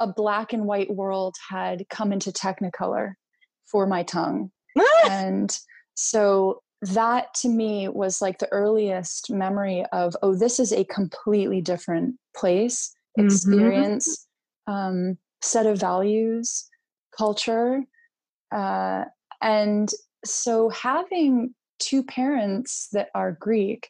[0.00, 3.14] a black and white world had come into technicolor
[3.66, 4.50] for my tongue.
[5.08, 5.56] and
[5.94, 11.60] so that to me was like the earliest memory of oh this is a completely
[11.60, 13.26] different place mm-hmm.
[13.26, 14.26] experience
[14.68, 14.72] mm-hmm.
[14.72, 16.68] um, set of values
[17.16, 17.82] culture
[18.54, 19.04] uh,
[19.40, 19.90] and
[20.24, 23.88] so having two parents that are greek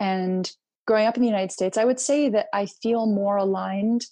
[0.00, 0.50] and
[0.86, 4.06] growing up in the united states i would say that i feel more aligned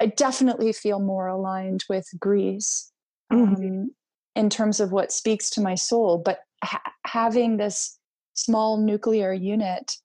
[0.00, 2.92] i definitely feel more aligned with greece
[3.32, 3.54] mm-hmm.
[3.54, 3.90] um,
[4.34, 7.98] in terms of what speaks to my soul but ha- having this
[8.34, 9.96] small nuclear unit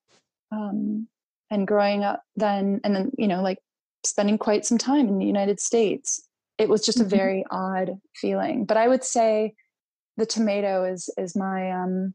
[0.51, 1.07] um,
[1.49, 3.59] and growing up then and then you know like
[4.03, 6.21] spending quite some time in the united states
[6.61, 7.17] it was just a mm-hmm.
[7.17, 9.53] very odd feeling but i would say
[10.17, 12.13] the tomato is is my um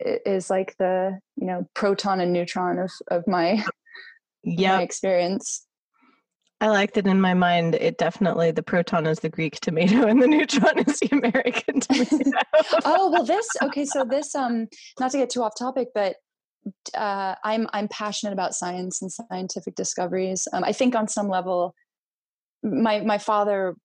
[0.00, 3.64] is like the you know proton and neutron of of my
[4.42, 5.66] yeah experience
[6.60, 10.22] I like that in my mind, it definitely the proton is the Greek tomato and
[10.22, 12.30] the neutron is the American tomato.
[12.86, 13.84] oh well, this okay.
[13.84, 16.16] So this um, not to get too off topic, but
[16.94, 20.48] uh, I'm I'm passionate about science and scientific discoveries.
[20.54, 21.74] Um, I think on some level,
[22.64, 23.76] my my father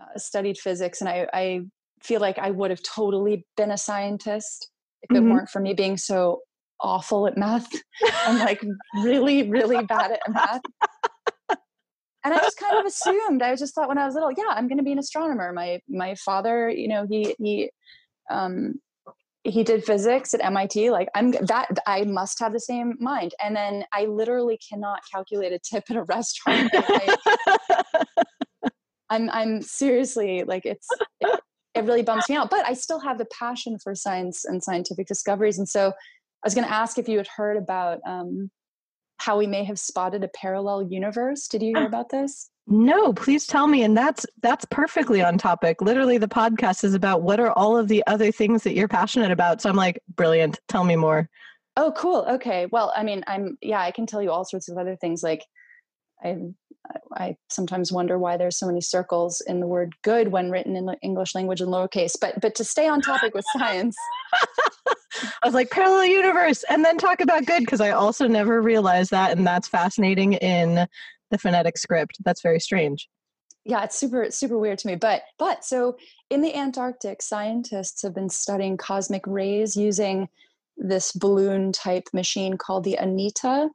[0.00, 1.60] uh, studied physics, and I I
[2.02, 4.70] feel like I would have totally been a scientist
[5.02, 5.32] if it mm-hmm.
[5.32, 6.40] weren't for me being so
[6.80, 7.68] awful at math.
[8.26, 8.62] I'm like
[9.02, 10.62] really really bad at math
[12.24, 13.42] and I just kind of assumed.
[13.42, 15.52] I just thought when I was little, yeah, I'm going to be an astronomer.
[15.52, 17.70] My my father, you know, he he
[18.30, 18.74] um,
[19.44, 20.90] he did physics at MIT.
[20.90, 23.34] Like I'm that I must have the same mind.
[23.42, 26.72] And then I literally cannot calculate a tip at a restaurant.
[29.08, 30.86] I'm I'm seriously like it's
[31.20, 31.40] it,
[31.74, 32.50] it really bums me out.
[32.50, 35.58] But I still have the passion for science and scientific discoveries.
[35.58, 38.50] And so I was going to ask if you had heard about um,
[39.20, 41.46] how we may have spotted a parallel universe.
[41.46, 41.86] Did you hear ah.
[41.86, 42.50] about this?
[42.66, 43.82] No, please tell me.
[43.82, 45.82] And that's that's perfectly on topic.
[45.82, 49.30] Literally, the podcast is about what are all of the other things that you're passionate
[49.30, 49.60] about.
[49.60, 50.60] So I'm like, brilliant.
[50.68, 51.28] Tell me more.
[51.76, 52.26] Oh, cool.
[52.28, 52.66] Okay.
[52.66, 55.22] Well, I mean, I'm yeah, I can tell you all sorts of other things.
[55.22, 55.44] Like,
[56.22, 56.36] I
[57.16, 60.86] I sometimes wonder why there's so many circles in the word good when written in
[60.86, 62.16] the English language in lowercase.
[62.20, 63.96] But but to stay on topic with science.
[65.42, 69.10] I was like parallel universe and then talk about good because I also never realized
[69.10, 70.86] that and that's fascinating in
[71.30, 72.16] the phonetic script.
[72.24, 73.08] That's very strange.
[73.64, 74.96] Yeah, it's super super weird to me.
[74.96, 75.96] But but so
[76.30, 80.28] in the Antarctic, scientists have been studying cosmic rays using
[80.76, 83.68] this balloon type machine called the Anita,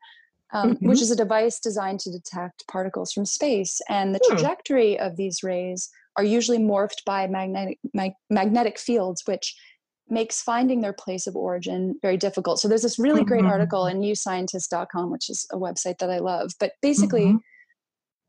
[0.53, 0.88] um, mm-hmm.
[0.88, 3.81] which is a device designed to detect particles from space.
[3.89, 4.36] And the hmm.
[4.36, 9.55] trajectory of these rays are usually morphed by magnetic mag- magnetic fields, which
[10.08, 12.60] makes finding their place of origin very difficult.
[12.60, 13.49] So there's this really great mm-hmm.
[13.49, 16.51] article in newscientist.com, which is a website that I love.
[16.60, 17.38] But basically, mm-hmm.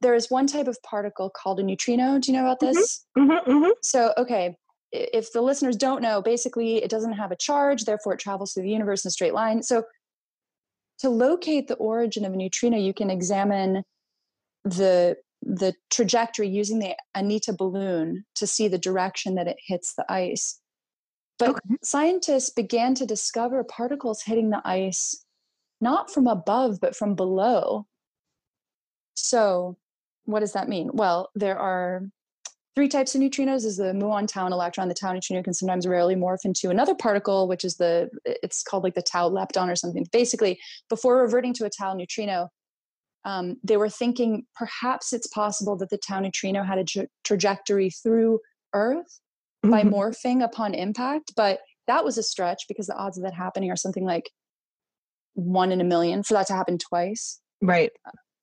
[0.01, 2.19] there is one type of particle called a neutrino.
[2.19, 2.75] Do you know about mm-hmm.
[2.75, 3.05] this?
[3.19, 3.51] Mm-hmm.
[3.51, 3.71] Mm-hmm.
[3.83, 4.57] So, okay,
[4.93, 8.63] if the listeners don't know, basically it doesn't have a charge, therefore it travels through
[8.63, 9.63] the universe in a straight line.
[9.63, 9.85] So
[10.99, 13.85] to locate the origin of a neutrino, you can examine
[14.65, 20.11] the the trajectory using the Anita balloon to see the direction that it hits the
[20.11, 20.59] ice.
[21.39, 21.77] But okay.
[21.83, 25.25] scientists began to discover particles hitting the ice
[25.81, 27.87] not from above, but from below.
[29.15, 29.77] So,
[30.25, 30.91] what does that mean?
[30.93, 32.03] Well, there are
[32.77, 34.89] three types of neutrinos is the muon tau electron.
[34.89, 38.85] The tau neutrino can sometimes rarely morph into another particle which is the it's called
[38.85, 40.07] like the tau lepton or something.
[40.13, 42.49] Basically before reverting to a tau neutrino
[43.25, 47.91] um, they were thinking perhaps it's possible that the tau neutrino had a tra- trajectory
[47.91, 48.39] through
[48.73, 49.21] earth
[49.65, 49.71] mm-hmm.
[49.71, 53.71] by morphing upon impact but that was a stretch because the odds of that happening
[53.71, 54.31] are something like
[55.35, 57.41] one in a million for that to happen twice.
[57.63, 57.91] Right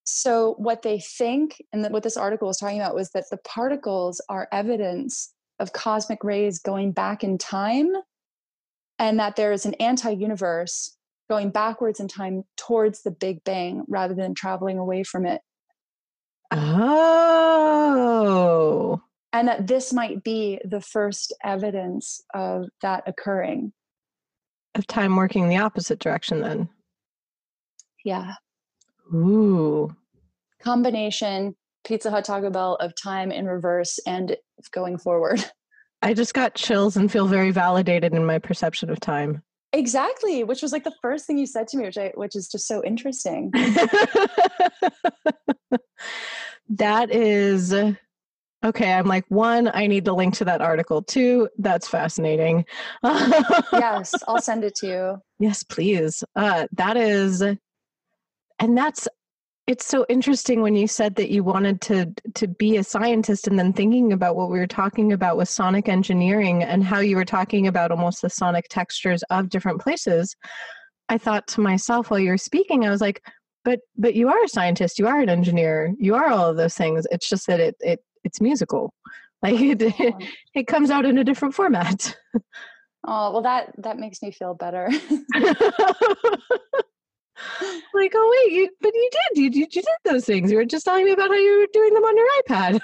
[0.06, 4.22] so what they think and what this article was talking about was that the particles
[4.28, 7.92] are evidence of cosmic rays going back in time
[9.00, 10.98] and that there is an anti-universe
[11.30, 15.42] going backwards in time towards the big bang rather than traveling away from it.
[16.52, 17.32] Oh.
[19.32, 23.72] And that this might be the first evidence of that occurring.
[24.76, 26.68] Of time working the opposite direction then.
[28.04, 28.34] Yeah
[29.14, 29.96] Ooh.
[30.62, 34.36] Combination Pizza Hut Taco Bell of time in reverse and
[34.72, 35.44] going forward.
[36.02, 39.42] I just got chills and feel very validated in my perception of time.
[39.72, 42.48] Exactly, which was like the first thing you said to me, which I which is
[42.48, 43.52] just so interesting.
[46.70, 47.74] that is
[48.64, 48.94] okay.
[48.94, 51.02] I'm like, one, I need the link to that article.
[51.02, 52.66] Two, that's fascinating.
[53.04, 55.18] yes, I'll send it to you.
[55.40, 56.24] Yes, please.
[56.36, 57.42] Uh, that is
[58.64, 59.10] and that's
[59.68, 63.60] it's so interesting when you said that you wanted to to be a scientist and
[63.60, 67.26] then thinking about what we were talking about with sonic engineering and how you were
[67.26, 70.36] talking about almost the sonic textures of different places.
[71.10, 73.22] I thought to myself while you were speaking i was like
[73.66, 76.76] but but you are a scientist you are an engineer you are all of those
[76.76, 77.06] things.
[77.12, 78.94] It's just that it it it's musical.
[79.44, 80.16] Like it it,
[80.56, 82.16] it comes out in a different format.
[83.06, 84.90] Oh well that that makes me feel better
[87.94, 90.52] like, oh wait, you, but you did, you, you, you did those things.
[90.52, 92.80] You were just telling me about how you were doing them on your iPad.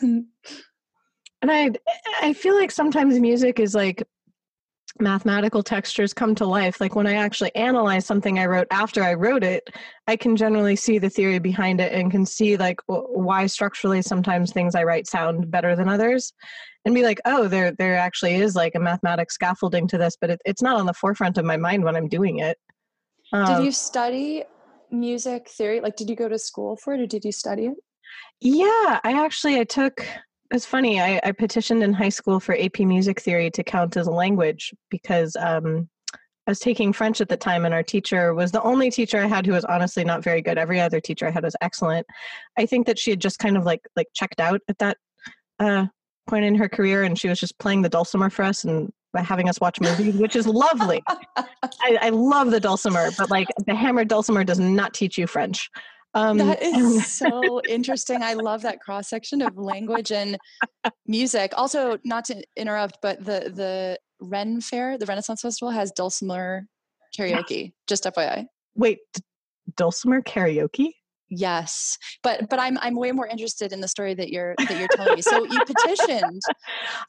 [1.42, 1.70] and I,
[2.20, 4.06] I feel like sometimes music is like
[5.00, 6.80] mathematical textures come to life.
[6.80, 9.68] Like when I actually analyze something I wrote after I wrote it,
[10.06, 14.52] I can generally see the theory behind it and can see like why structurally sometimes
[14.52, 16.32] things I write sound better than others
[16.84, 20.30] and be like, oh, there there actually is like a mathematic scaffolding to this, but
[20.30, 22.58] it, it's not on the forefront of my mind when I'm doing it.
[23.32, 24.44] Um, did you study
[24.90, 25.80] music theory?
[25.80, 27.76] Like, did you go to school for it, or did you study it?
[28.40, 30.06] Yeah, I actually I took.
[30.54, 31.00] It's funny.
[31.00, 34.72] I, I petitioned in high school for AP Music Theory to count as a language
[34.88, 38.88] because um, I was taking French at the time, and our teacher was the only
[38.88, 40.56] teacher I had who was honestly not very good.
[40.56, 42.06] Every other teacher I had was excellent.
[42.56, 44.96] I think that she had just kind of like like checked out at that
[45.58, 45.86] uh,
[46.28, 49.48] point in her career and she was just playing the dulcimer for us and having
[49.48, 51.02] us watch movies, which is lovely.
[51.36, 55.70] I, I, love the dulcimer, but like the hammered dulcimer does not teach you French.
[56.14, 58.22] Um, that is so interesting.
[58.22, 60.38] I love that cross section of language and
[61.06, 61.52] music.
[61.56, 66.66] Also, not to interrupt, but the the Ren Fair, the Renaissance Festival, has dulcimer
[67.16, 67.72] karaoke.
[67.86, 68.46] Just FYI.
[68.74, 69.00] Wait,
[69.76, 70.92] dulcimer karaoke?
[71.30, 74.88] Yes, but but I'm I'm way more interested in the story that you're that you're
[74.88, 75.22] telling me.
[75.22, 76.54] So you petitioned for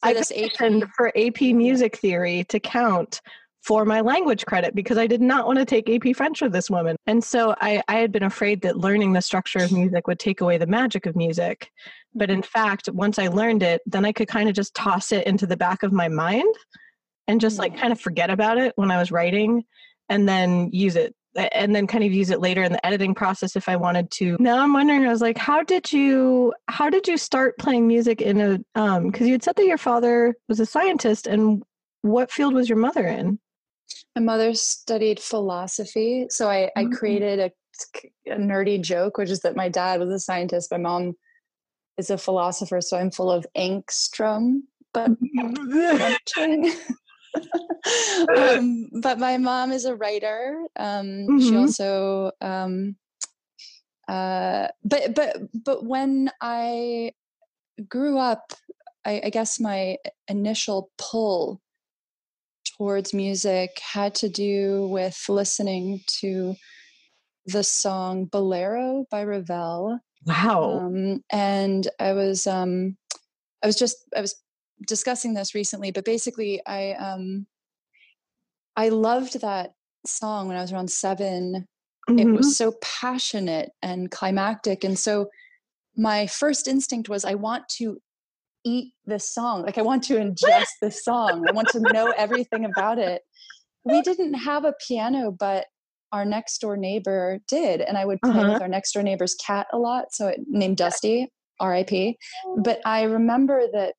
[0.02, 3.22] I this petitioned AP for AP Music Theory to count
[3.66, 6.70] for my language credit because I did not want to take AP French with this
[6.70, 6.96] woman.
[7.08, 10.40] And so I, I had been afraid that learning the structure of music would take
[10.40, 11.72] away the magic of music.
[12.14, 15.26] But in fact, once I learned it, then I could kind of just toss it
[15.26, 16.54] into the back of my mind
[17.28, 19.64] and just like kind of forget about it when I was writing
[20.10, 23.56] and then use it and then kind of use it later in the editing process
[23.56, 24.38] if I wanted to.
[24.40, 28.22] Now I'm wondering, I was like, how did you how did you start playing music
[28.22, 31.64] in a um because you had said that your father was a scientist and
[32.04, 33.40] what field was your mother in?
[34.16, 36.28] My mother studied philosophy.
[36.30, 36.94] So I, I mm-hmm.
[36.94, 37.52] created a,
[38.32, 40.72] a nerdy joke, which is that my dad was a scientist.
[40.72, 41.16] My mom
[41.98, 42.82] is a philosopher.
[42.82, 44.62] So I'm full of angstrom,
[44.94, 45.12] but
[48.38, 50.66] um, but my mom is a writer.
[50.78, 51.40] Um, mm-hmm.
[51.40, 52.96] She also, um,
[54.08, 57.12] uh, but but but when I
[57.90, 58.54] grew up,
[59.06, 59.98] I, I guess my
[60.28, 61.62] initial pull
[62.78, 66.56] towards music had to do with listening to
[67.46, 70.00] the song Bolero by Ravel.
[70.26, 70.80] Wow.
[70.80, 72.98] Um, and I was um,
[73.64, 74.36] I was just I was
[74.88, 77.46] discussing this recently, but basically I um
[78.76, 79.74] I loved that
[80.06, 81.66] song when I was around 7
[82.10, 82.20] mm-hmm.
[82.20, 82.52] It was mm-hmm.
[82.52, 84.84] so passionate and climactic.
[84.84, 85.30] And so
[85.96, 88.00] my first instinct was I want to
[88.66, 89.62] eat this song.
[89.62, 91.46] Like I want to ingest this song.
[91.48, 93.22] I want to know everything about it.
[93.86, 95.68] We didn't have a piano, but
[96.12, 97.82] our next door neighbor did.
[97.82, 98.54] And I would play uh-huh.
[98.54, 100.14] with our next door neighbor's cat a lot.
[100.14, 102.16] So it named Dusty, RIP.
[102.58, 103.94] But I remember that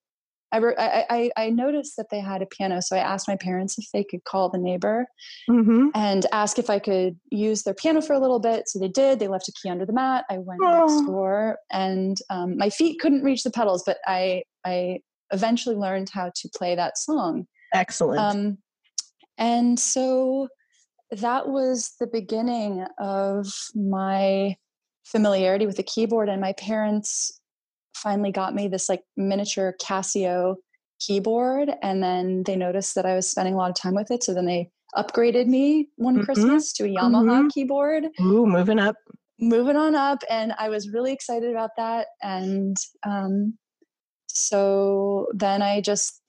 [0.52, 3.86] I, I, I noticed that they had a piano, so I asked my parents if
[3.92, 5.06] they could call the neighbor
[5.50, 5.88] mm-hmm.
[5.94, 8.68] and ask if I could use their piano for a little bit.
[8.68, 9.18] So they did.
[9.18, 10.24] They left a key under the mat.
[10.30, 10.86] I went oh.
[10.86, 15.00] next door, and um, my feet couldn't reach the pedals, but I I
[15.32, 17.46] eventually learned how to play that song.
[17.72, 18.20] Excellent.
[18.20, 18.58] Um,
[19.38, 20.48] and so
[21.10, 24.56] that was the beginning of my
[25.04, 27.40] familiarity with the keyboard, and my parents
[27.94, 30.56] finally got me this like miniature Casio
[31.00, 34.22] keyboard and then they noticed that I was spending a lot of time with it
[34.22, 36.24] so then they upgraded me one mm-hmm.
[36.24, 37.48] Christmas to a Yamaha mm-hmm.
[37.48, 38.04] keyboard.
[38.20, 38.96] Ooh, moving up.
[39.38, 43.58] Moving on up and I was really excited about that and um
[44.36, 46.20] so then I just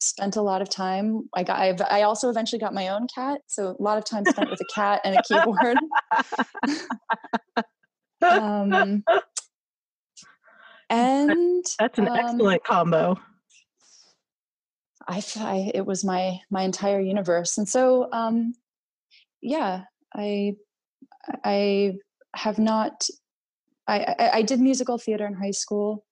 [0.00, 1.28] spent a lot of time.
[1.34, 4.24] I got I've, I also eventually got my own cat, so a lot of time
[4.24, 5.78] spent with a cat and a keyboard.
[8.22, 9.04] um,
[10.90, 13.16] and that's an um, excellent combo
[15.08, 18.54] I, I it was my my entire universe and so um
[19.42, 19.82] yeah
[20.14, 20.54] i
[21.44, 21.94] i
[22.34, 23.08] have not
[23.86, 26.04] i i, I did musical theater in high school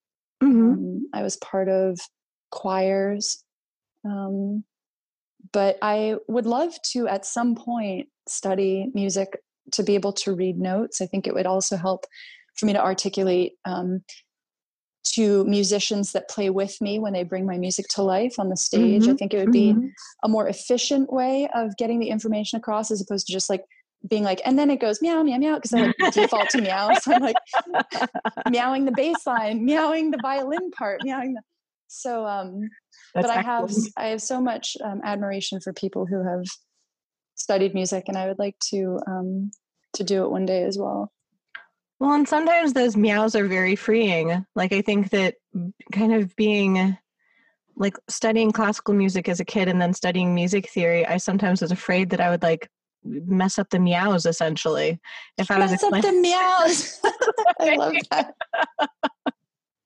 [0.43, 0.73] mm-hmm.
[0.73, 1.99] um, i was part of
[2.51, 3.43] choirs
[4.05, 4.65] um
[5.53, 9.39] but i would love to at some point study music
[9.73, 12.07] to be able to read notes i think it would also help
[12.57, 14.03] for me to articulate um,
[15.05, 18.57] to musicians that play with me when they bring my music to life on the
[18.57, 19.03] stage.
[19.03, 19.13] Mm-hmm.
[19.13, 19.89] I think it would be mm-hmm.
[20.25, 23.65] a more efficient way of getting the information across as opposed to just like
[24.07, 26.95] being like, and then it goes meow, meow, meow, because I like default to meow.
[26.95, 27.37] So I'm like
[28.49, 31.43] meowing the bass line, meowing the violin part, meowing the
[31.89, 32.71] so um
[33.15, 36.45] That's but I have I have so much um, admiration for people who have
[37.37, 39.51] studied music and I would like to um
[39.95, 41.13] to do it one day as well.
[42.01, 44.45] Well, and sometimes those meows are very freeing.
[44.55, 45.37] Like I think that
[45.93, 46.99] kind of being
[47.77, 51.73] like studying classical music as a kid and then studying music theory, I sometimes was
[51.73, 52.69] afraid that I would like
[53.05, 55.01] mess up the meows essentially.
[55.39, 57.01] If I was mess up the meows.
[57.61, 58.35] I love that.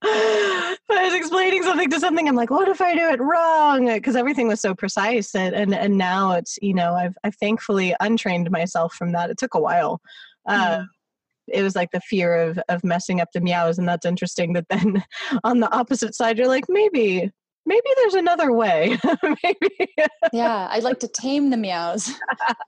[0.01, 2.29] I was explaining something to something.
[2.29, 3.87] I'm like, what if I do it wrong?
[3.87, 7.95] Because everything was so precise, and, and and now it's you know I've I've thankfully
[7.99, 9.31] untrained myself from that.
[9.31, 10.01] It took a while,
[10.47, 10.87] uh, mm
[11.51, 14.67] it was like the fear of of messing up the meows and that's interesting that
[14.69, 15.03] then
[15.45, 17.31] on the opposite side you're like maybe
[17.69, 18.99] maybe there's another way.
[19.23, 19.89] Maybe.
[20.33, 22.11] Yeah i'd like to tame the meows.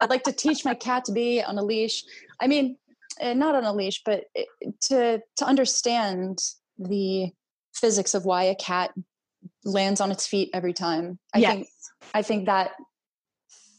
[0.01, 2.05] I'd like to teach my cat to be on a leash.
[2.41, 2.77] I mean
[3.21, 4.45] eh, not on a leash but eh,
[4.89, 6.39] to to understand
[6.79, 7.31] the
[7.75, 8.93] physics of why a cat
[9.65, 11.19] lands on its feet every time.
[11.35, 11.53] I yes.
[11.53, 11.69] think
[12.15, 12.73] i think that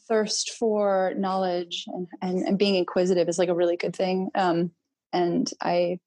[0.08, 4.30] thirst for knowledge and, and, and being inquisitive is like a really good thing.
[4.36, 4.72] Um,
[5.14, 6.00] and i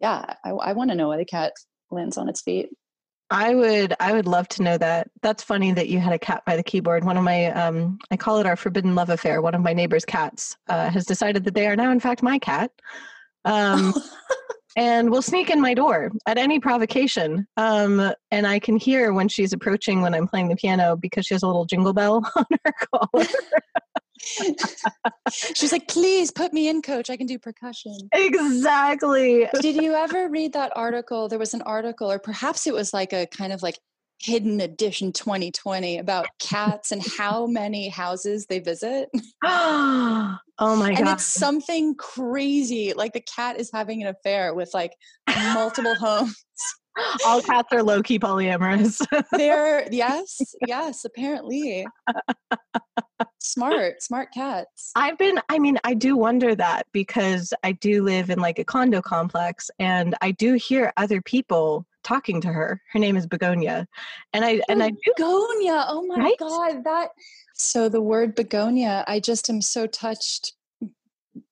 [0.00, 1.52] yeah i, I want to know why the cat
[1.90, 2.68] lands on its feet
[3.32, 5.10] I would I would love to know that.
[5.22, 7.02] That's funny that you had a cat by the keyboard.
[7.02, 9.40] One of my um I call it our forbidden love affair.
[9.40, 12.38] One of my neighbor's cats uh, has decided that they are now in fact my
[12.38, 12.70] cat.
[13.46, 13.94] Um
[14.76, 17.46] and will sneak in my door at any provocation.
[17.56, 21.34] Um, and I can hear when she's approaching when I'm playing the piano because she
[21.34, 23.26] has a little jingle bell on her collar.
[25.30, 27.10] She's like, please put me in, coach.
[27.10, 27.96] I can do percussion.
[28.12, 29.48] Exactly.
[29.60, 31.28] Did you ever read that article?
[31.28, 33.78] There was an article, or perhaps it was like a kind of like
[34.22, 39.08] hidden edition 2020 about cats and how many houses they visit.
[40.62, 40.98] oh my god.
[41.00, 42.92] And it's something crazy.
[42.94, 44.92] Like the cat is having an affair with like
[45.54, 46.36] multiple homes.
[47.26, 49.04] All cats are low key polyamorous.
[49.32, 51.86] They're yes, yes, apparently.
[53.38, 54.92] smart, smart cats.
[54.94, 58.64] I've been I mean, I do wonder that because I do live in like a
[58.64, 62.80] condo complex and I do hear other people talking to her.
[62.92, 63.86] Her name is Begonia.
[64.32, 65.84] And I and I oh, do Begonia.
[65.88, 66.38] Oh my right?
[66.38, 67.10] god, that
[67.54, 70.54] so the word begonia, I just am so touched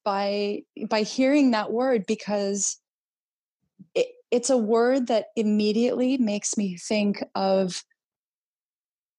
[0.04, 2.79] by by hearing that word because
[4.30, 7.82] it's a word that immediately makes me think of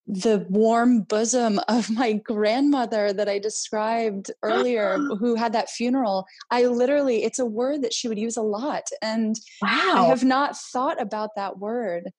[0.08, 6.26] the warm bosom of my grandmother that I described earlier, who had that funeral.
[6.50, 8.84] I literally, it's a word that she would use a lot.
[9.02, 9.94] And wow.
[9.96, 12.12] I have not thought about that word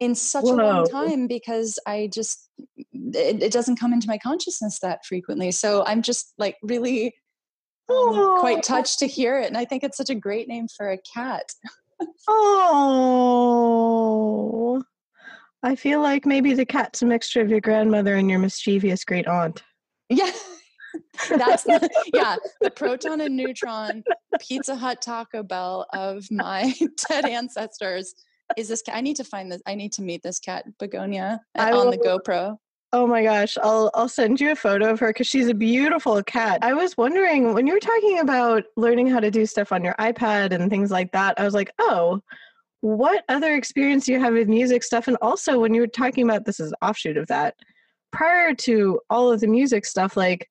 [0.00, 0.54] in such Whoa.
[0.54, 2.48] a long time because I just,
[2.92, 5.52] it, it, doesn't come into my consciousness that frequently.
[5.52, 7.14] So I'm just like really
[7.88, 9.46] um, quite touched to hear it.
[9.46, 11.52] And I think it's such a great name for a cat.
[12.28, 13.64] Oh.
[15.62, 19.26] I feel like maybe the cat's a mixture of your grandmother and your mischievous great
[19.26, 19.62] aunt.
[20.08, 20.30] Yeah.
[21.28, 24.04] That's the, yeah, the proton and neutron
[24.40, 26.72] Pizza Hut Taco Bell of my
[27.08, 28.14] dead ancestors
[28.56, 28.94] is this cat.
[28.96, 29.62] I need to find this.
[29.66, 32.58] I need to meet this cat, Begonia, on will, the GoPro.
[32.94, 36.22] Oh my gosh, I'll I'll send you a photo of her because she's a beautiful
[36.22, 36.60] cat.
[36.62, 39.94] I was wondering when you were talking about learning how to do stuff on your
[39.94, 41.34] iPad and things like that.
[41.36, 42.20] I was like, oh,
[42.82, 45.08] what other experience do you have with music stuff?
[45.08, 47.56] And also, when you were talking about this is offshoot of that,
[48.12, 50.48] prior to all of the music stuff, like,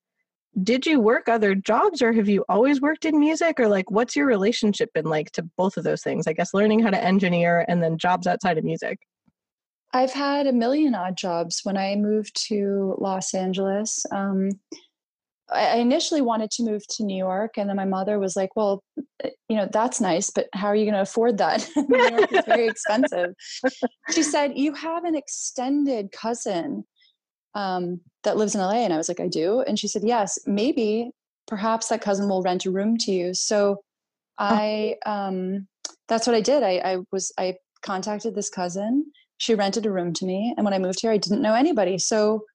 [0.64, 3.58] did you work other jobs or have you always worked in music?
[3.58, 6.28] Or, like, what's your relationship been like to both of those things?
[6.28, 9.00] I guess learning how to engineer and then jobs outside of music.
[9.94, 14.06] I've had a million odd jobs when I moved to Los Angeles.
[14.12, 14.50] Um,
[15.52, 18.84] I initially wanted to move to New York, and then my mother was like, "Well,
[19.24, 21.70] eh, you know, that's nice, but how are you going to afford that?
[21.90, 23.34] New York is very expensive."
[24.12, 26.86] She said, "You have an extended cousin
[27.54, 30.40] um, that lives in LA," and I was like, "I do," and she said, "Yes,
[30.48, 31.12] maybe,
[31.46, 33.84] perhaps that cousin will rent a room to you." So,
[34.40, 34.46] oh.
[34.46, 35.68] I um,
[36.08, 36.64] that's what I did.
[36.64, 39.12] I, I was I contacted this cousin.
[39.44, 41.98] She rented a room to me, and when I moved here, I didn't know anybody,
[41.98, 42.46] so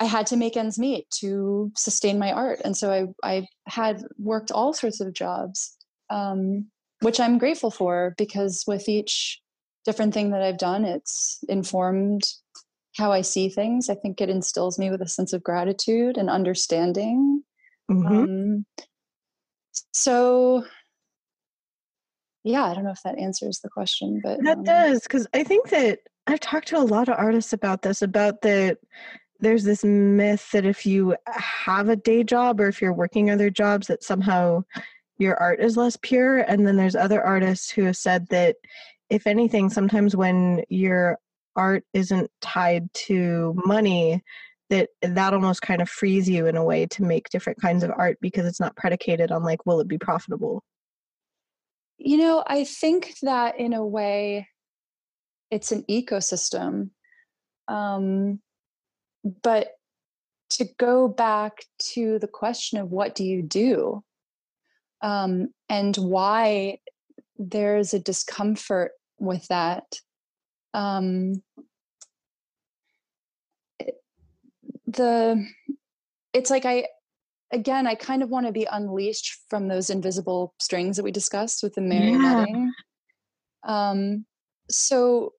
[0.00, 2.60] I had to make ends meet to sustain my art.
[2.64, 5.76] And so I, I had worked all sorts of jobs,
[6.10, 6.66] um,
[7.02, 9.40] which I'm grateful for because with each
[9.84, 12.24] different thing that I've done, it's informed
[12.96, 13.88] how I see things.
[13.88, 17.44] I think it instills me with a sense of gratitude and understanding.
[17.88, 18.16] Mm-hmm.
[18.16, 18.66] Um,
[19.92, 20.64] so,
[22.48, 25.44] yeah, I don't know if that answers the question, but that um, does because I
[25.44, 28.78] think that I've talked to a lot of artists about this about the
[29.40, 33.50] there's this myth that if you have a day job or if you're working other
[33.50, 34.64] jobs that somehow
[35.18, 38.56] your art is less pure and then there's other artists who have said that
[39.10, 41.18] if anything sometimes when your
[41.54, 44.22] art isn't tied to money
[44.70, 47.92] that that almost kind of frees you in a way to make different kinds of
[47.96, 50.62] art because it's not predicated on like will it be profitable
[51.98, 54.48] you know i think that in a way
[55.50, 56.90] it's an ecosystem
[57.66, 58.40] um
[59.42, 59.72] but
[60.50, 64.02] to go back to the question of what do you do
[65.00, 66.78] um, and why
[67.36, 69.84] there's a discomfort with that
[70.74, 71.42] um,
[74.86, 75.46] the
[76.32, 76.86] it's like i
[77.52, 81.62] again i kind of want to be unleashed from those invisible strings that we discussed
[81.62, 82.68] with the marionetting
[83.66, 83.90] yeah.
[83.90, 84.24] um,
[84.70, 85.32] so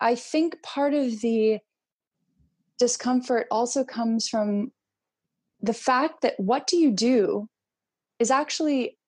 [0.00, 1.58] i think part of the
[2.78, 4.72] discomfort also comes from
[5.60, 7.48] the fact that what do you do
[8.18, 8.98] is actually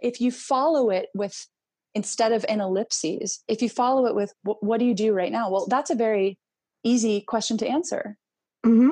[0.00, 1.46] if you follow it with
[1.94, 5.50] instead of an ellipses if you follow it with what do you do right now
[5.50, 6.38] well that's a very
[6.84, 8.16] easy question to answer
[8.64, 8.90] mm-hmm.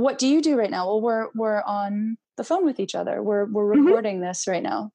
[0.00, 3.22] What do you do right now well we're we're on the phone with each other
[3.22, 3.86] we're we're mm-hmm.
[3.86, 4.26] recording mm-hmm.
[4.26, 4.90] this right now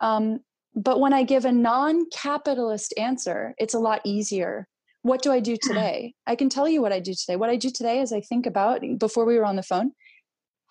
[0.00, 0.40] um,
[0.74, 4.66] but when i give a non-capitalist answer it's a lot easier
[5.06, 6.14] what do I do today?
[6.26, 7.36] I can tell you what I do today.
[7.36, 9.92] What I do today is I think about, before we were on the phone,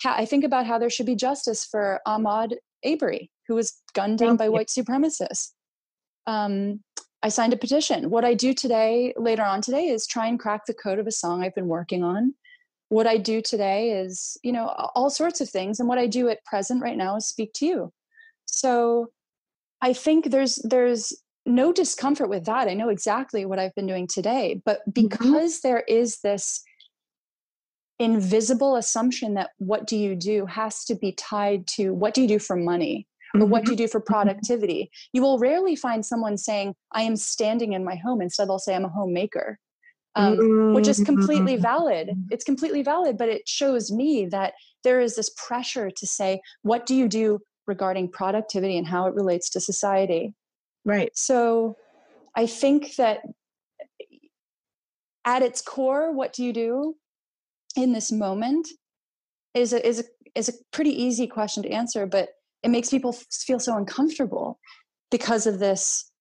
[0.01, 4.19] how, I think about how there should be justice for Ahmaud Arbery, who was gunned
[4.19, 5.51] down by white supremacists.
[6.27, 6.81] Um,
[7.23, 8.09] I signed a petition.
[8.09, 11.11] What I do today, later on today, is try and crack the code of a
[11.11, 12.35] song I've been working on.
[12.89, 15.79] What I do today is, you know, all sorts of things.
[15.79, 17.93] And what I do at present right now is speak to you.
[18.45, 19.09] So
[19.81, 21.13] I think there's there's
[21.45, 22.67] no discomfort with that.
[22.67, 24.61] I know exactly what I've been doing today.
[24.65, 25.07] But mm-hmm.
[25.07, 25.67] because mm-hmm.
[25.67, 26.63] there is this
[27.99, 32.27] invisible assumption that what do you do has to be tied to what do you
[32.27, 33.49] do for money or mm-hmm.
[33.49, 34.13] what do you do for mm-hmm.
[34.13, 38.59] productivity you will rarely find someone saying i am standing in my home instead they'll
[38.59, 39.57] say i'm a homemaker
[40.15, 40.73] um, mm-hmm.
[40.73, 41.61] which is completely mm-hmm.
[41.61, 44.53] valid it's completely valid but it shows me that
[44.83, 49.15] there is this pressure to say what do you do regarding productivity and how it
[49.15, 50.33] relates to society
[50.85, 51.75] right so
[52.35, 53.21] i think that
[55.25, 56.95] at its core what do you do
[57.75, 58.67] in this moment
[59.53, 60.03] is a, is a,
[60.35, 62.29] is a pretty easy question to answer, but
[62.63, 64.59] it makes people feel so uncomfortable
[65.11, 66.11] because of this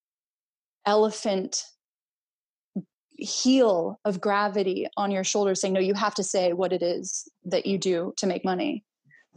[0.87, 1.65] elephant
[3.17, 7.29] heel of gravity on your shoulders saying no you have to say what it is
[7.45, 8.85] that you do to make money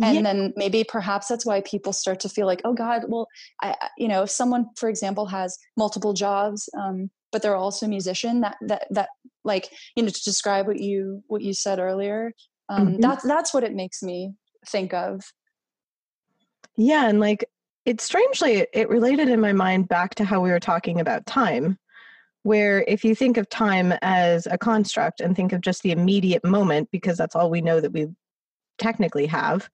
[0.02, 0.22] and yeah.
[0.22, 3.28] then maybe perhaps that's why people start to feel like oh god well
[3.62, 7.90] i you know if someone for example has multiple jobs um, but they're also a
[7.90, 9.10] musician that that that
[9.44, 12.32] like you know to describe what you what you said earlier
[12.70, 13.02] um mm-hmm.
[13.02, 14.34] that's that's what it makes me
[14.68, 15.22] think of
[16.76, 17.46] yeah and like
[17.86, 21.78] it strangely it related in my mind back to how we were talking about time
[22.48, 26.46] where if you think of time as a construct and think of just the immediate
[26.46, 28.08] moment because that's all we know that we
[28.78, 29.70] technically have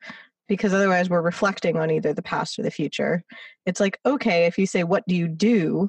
[0.47, 3.23] because otherwise we're reflecting on either the past or the future
[3.67, 5.87] it's like okay if you say what do you do?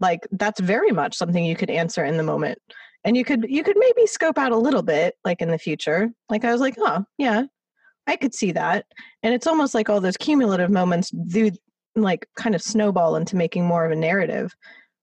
[0.00, 2.58] like that's very much something you could answer in the moment.
[3.04, 6.10] And you could you could maybe scope out a little bit like in the future.
[6.28, 7.44] Like i was like oh yeah
[8.06, 8.86] i could see that.
[9.24, 11.50] And it's almost like all those cumulative moments do
[11.96, 14.54] like kind of snowball into making more of a narrative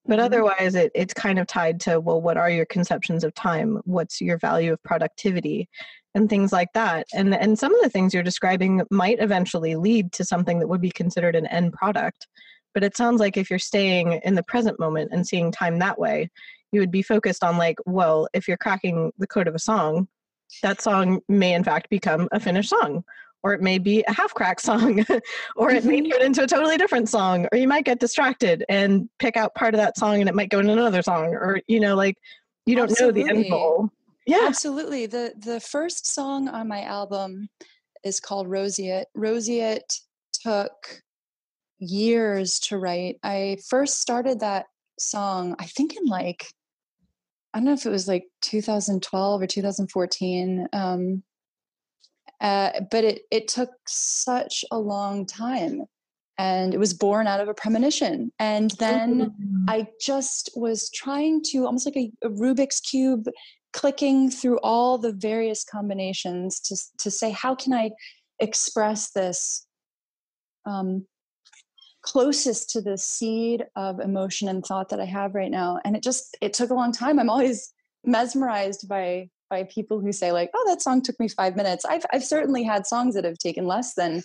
[0.06, 0.24] but mm-hmm.
[0.24, 4.20] otherwise it, it's kind of tied to well what are your conceptions of time what's
[4.20, 5.68] your value of productivity
[6.14, 10.12] and things like that and and some of the things you're describing might eventually lead
[10.12, 12.26] to something that would be considered an end product
[12.74, 15.98] but it sounds like if you're staying in the present moment and seeing time that
[15.98, 16.30] way,
[16.72, 20.08] you would be focused on, like, well, if you're cracking the code of a song,
[20.62, 23.04] that song may in fact become a finished song.
[23.44, 25.04] Or it may be a half crack song,
[25.56, 29.08] or it may turn into a totally different song, or you might get distracted and
[29.18, 31.80] pick out part of that song and it might go into another song, or, you
[31.80, 32.16] know, like
[32.66, 33.24] you don't Absolutely.
[33.24, 33.90] know the end goal.
[34.26, 34.44] Yeah.
[34.46, 35.06] Absolutely.
[35.06, 37.48] The the first song on my album
[38.04, 39.06] is called Roseate.
[39.16, 40.00] Roseate
[40.32, 41.02] took
[41.78, 43.16] years to write.
[43.22, 44.66] I first started that
[44.98, 46.46] song, I think in like,
[47.52, 50.68] I don't know if it was like 2012 or 2014.
[50.72, 51.22] Um,
[52.42, 55.84] uh, but it, it took such a long time
[56.38, 58.32] and it was born out of a premonition.
[58.38, 59.32] And then.
[59.68, 63.28] I just was trying to almost like a, a Rubik's cube,
[63.72, 67.92] clicking through all the various combinations to, to say, how can I
[68.40, 69.66] express this
[70.66, 71.06] um,
[72.02, 75.78] closest to the seed of emotion and thought that I have right now.
[75.84, 77.18] And it just it took a long time.
[77.18, 77.72] I'm always
[78.04, 82.06] mesmerized by by people who say like, "Oh, that song took me 5 minutes." I've
[82.10, 84.22] I've certainly had songs that have taken less than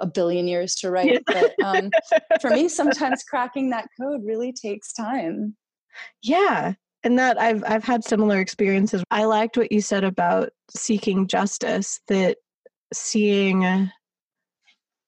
[0.00, 1.90] a billion years to write, but um,
[2.42, 5.56] for me sometimes cracking that code really takes time.
[6.22, 6.74] Yeah.
[7.02, 9.02] And that I've I've had similar experiences.
[9.10, 12.36] I liked what you said about seeking justice that
[12.92, 13.90] seeing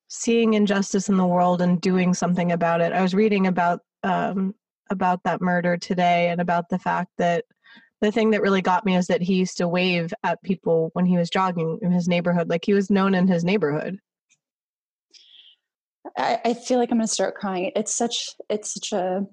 [0.08, 2.94] seeing injustice in the world and doing something about it.
[2.94, 4.54] I was reading about um,
[4.88, 7.44] about that murder today and about the fact that
[8.00, 11.04] the thing that really got me is that he used to wave at people when
[11.04, 13.98] he was jogging in his neighborhood, like he was known in his neighborhood.
[16.16, 17.72] I, I feel like I'm going to start crying.
[17.74, 19.26] It's such it's such a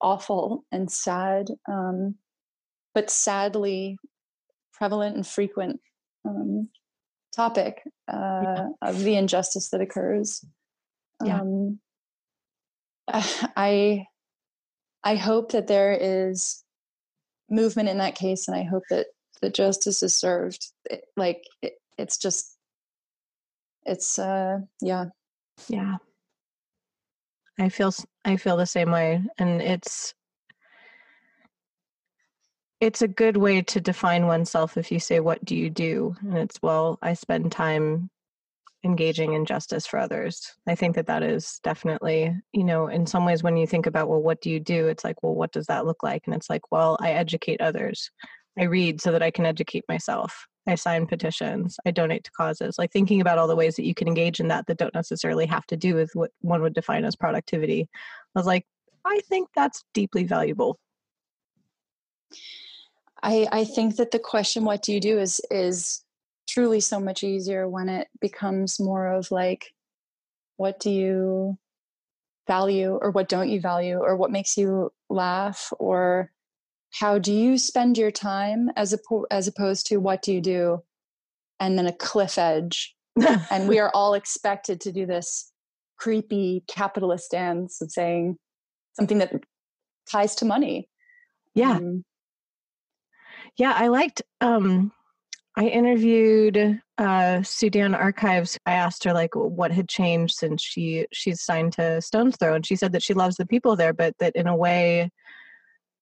[0.00, 2.16] awful and sad, um,
[2.94, 3.98] but sadly
[4.72, 5.80] prevalent and frequent
[6.24, 6.68] um,
[7.34, 7.82] topic
[8.12, 8.66] uh, yeah.
[8.82, 10.44] of the injustice that occurs.
[11.24, 11.40] Yeah.
[11.40, 11.78] Um,
[13.08, 14.06] I
[15.04, 16.62] I hope that there is
[17.52, 19.06] movement in that case, and I hope that
[19.40, 20.72] the justice is served.
[20.90, 22.56] It, like it, it's just,
[23.84, 25.06] it's uh, yeah,
[25.68, 25.96] yeah.
[27.58, 27.92] I feel
[28.24, 30.14] I feel the same way, and it's
[32.82, 36.36] it's a good way to define oneself if you say what do you do and
[36.36, 38.10] it's well i spend time
[38.84, 43.24] engaging in justice for others i think that that is definitely you know in some
[43.24, 45.66] ways when you think about well what do you do it's like well what does
[45.66, 48.10] that look like and it's like well i educate others
[48.58, 52.78] i read so that i can educate myself I sign petitions, I donate to causes.
[52.78, 55.46] Like thinking about all the ways that you can engage in that that don't necessarily
[55.46, 57.88] have to do with what one would define as productivity.
[57.92, 58.64] I was like,
[59.04, 60.78] I think that's deeply valuable.
[63.22, 66.02] I I think that the question what do you do is is
[66.52, 69.72] truly so much easier when it becomes more of like
[70.56, 71.58] what do you
[72.46, 76.30] value or what don't you value or what makes you laugh or
[76.90, 80.82] how do you spend your time as, oppo- as opposed to what do you do
[81.58, 82.94] and then a cliff edge.
[83.50, 85.50] And we are all expected to do this
[85.96, 88.36] creepy capitalist dance of saying
[88.94, 89.32] something that
[90.10, 90.88] ties to money.
[91.54, 91.76] Yeah.
[91.76, 92.04] Um,
[93.56, 94.92] yeah i liked um
[95.56, 98.58] i interviewed uh sudan archives.
[98.66, 102.66] I asked her like what had changed since she she's signed to stones throw and
[102.66, 105.10] she said that she loves the people there but that in a way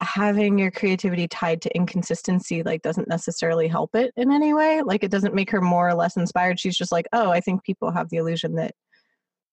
[0.02, 4.80] having your creativity tied to inconsistency like doesn't necessarily help it in any way.
[4.82, 6.58] Like it doesn't make her more or less inspired.
[6.58, 8.74] She's just like oh i think people have the illusion that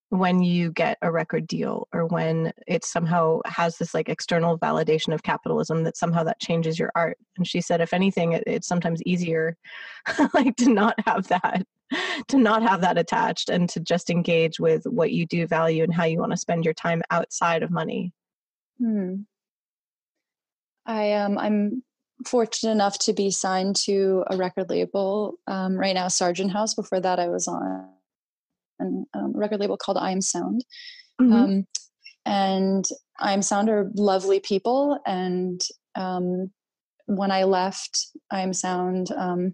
[0.09, 5.13] when you get a record deal or when it somehow has this like external validation
[5.13, 8.67] of capitalism that somehow that changes your art and she said if anything it, it's
[8.67, 9.57] sometimes easier
[10.33, 11.65] like to not have that
[12.27, 15.93] to not have that attached and to just engage with what you do value and
[15.93, 18.13] how you want to spend your time outside of money
[18.79, 19.15] hmm.
[20.85, 21.83] I um I'm
[22.25, 26.73] fortunate enough to be signed to a record label um, right now, Sargent House.
[26.73, 27.87] Before that, I was on
[28.79, 30.65] um, a record label called I Am Sound.
[31.21, 31.33] Mm-hmm.
[31.33, 31.67] Um,
[32.25, 32.85] and
[33.19, 34.99] I Am Sound are lovely people.
[35.05, 35.61] And
[35.95, 36.51] um,
[37.05, 39.53] when I left I Am Sound, um,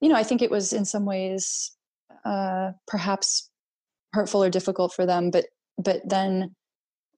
[0.00, 1.72] you know, I think it was in some ways
[2.24, 3.50] uh, perhaps
[4.12, 5.46] hurtful or difficult for them, but
[5.78, 6.54] but then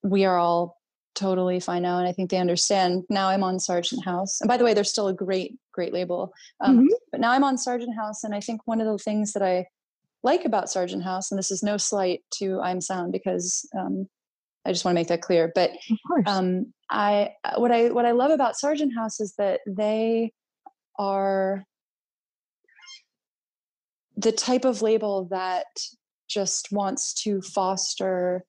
[0.03, 0.79] we are all
[1.15, 4.57] totally fine now and i think they understand now i'm on sargent house and by
[4.57, 6.87] the way they're still a great great label um, mm-hmm.
[7.11, 9.65] but now i'm on sargent house and i think one of the things that i
[10.23, 14.09] like about sargent house and this is no slight to I Am Sound because um,
[14.65, 15.71] i just want to make that clear but
[16.27, 20.33] um, i what i what i love about sargent house is that they
[20.99, 21.65] are
[24.17, 25.67] the type of label that
[26.29, 28.45] just wants to foster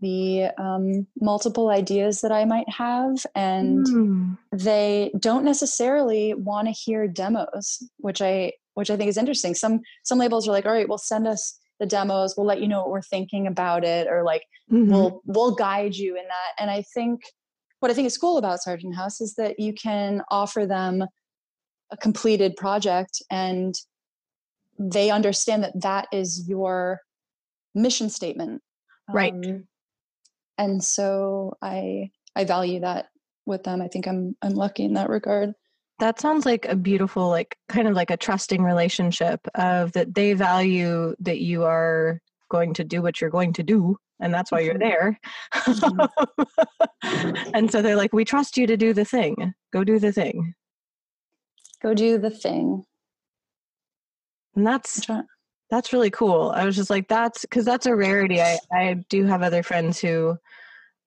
[0.00, 4.38] the um, multiple ideas that I might have, and mm.
[4.52, 9.54] they don't necessarily want to hear demos, which I which I think is interesting.
[9.54, 12.34] Some some labels are like, all right, well, send us the demos.
[12.36, 14.90] We'll let you know what we're thinking about it, or like mm-hmm.
[14.90, 16.52] we'll we'll guide you in that.
[16.58, 17.22] And I think
[17.80, 21.04] what I think is cool about Sargent House is that you can offer them
[21.90, 23.74] a completed project, and
[24.78, 27.00] they understand that that is your
[27.74, 28.62] mission statement
[29.08, 29.66] right um,
[30.58, 33.06] and so i i value that
[33.46, 35.52] with them i think i'm i'm lucky in that regard
[36.02, 40.32] that sounds like a beautiful like kind of like a trusting relationship of that they
[40.32, 44.58] value that you are going to do what you're going to do and that's why
[44.60, 44.82] you're mm-hmm.
[44.82, 45.20] there.
[45.54, 47.50] Mm-hmm.
[47.54, 49.54] and so they're like we trust you to do the thing.
[49.72, 50.54] Go do the thing.
[51.80, 52.82] Go do the thing.
[54.56, 55.06] And that's
[55.70, 56.50] that's really cool.
[56.52, 58.42] I was just like that's because that's a rarity.
[58.42, 60.36] I i do have other friends who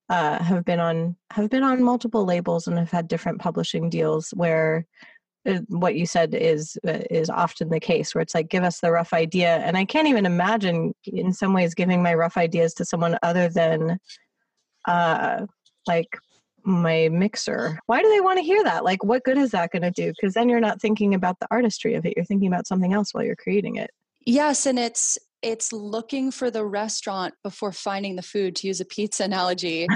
[0.08, 4.30] uh, have been on have been on multiple labels and have had different publishing deals
[4.30, 4.86] where
[5.48, 8.80] uh, what you said is uh, is often the case where it's like give us
[8.80, 12.72] the rough idea and i can't even imagine in some ways giving my rough ideas
[12.74, 13.98] to someone other than
[14.86, 15.44] uh
[15.88, 16.08] like
[16.66, 17.78] my mixer.
[17.86, 18.84] Why do they want to hear that?
[18.84, 20.08] Like what good is that going to do?
[20.08, 23.14] Because then you're not thinking about the artistry of it you're thinking about something else
[23.14, 23.90] while you're creating it.
[24.24, 28.84] Yes, and it's it's looking for the restaurant before finding the food to use a
[28.84, 29.86] pizza analogy.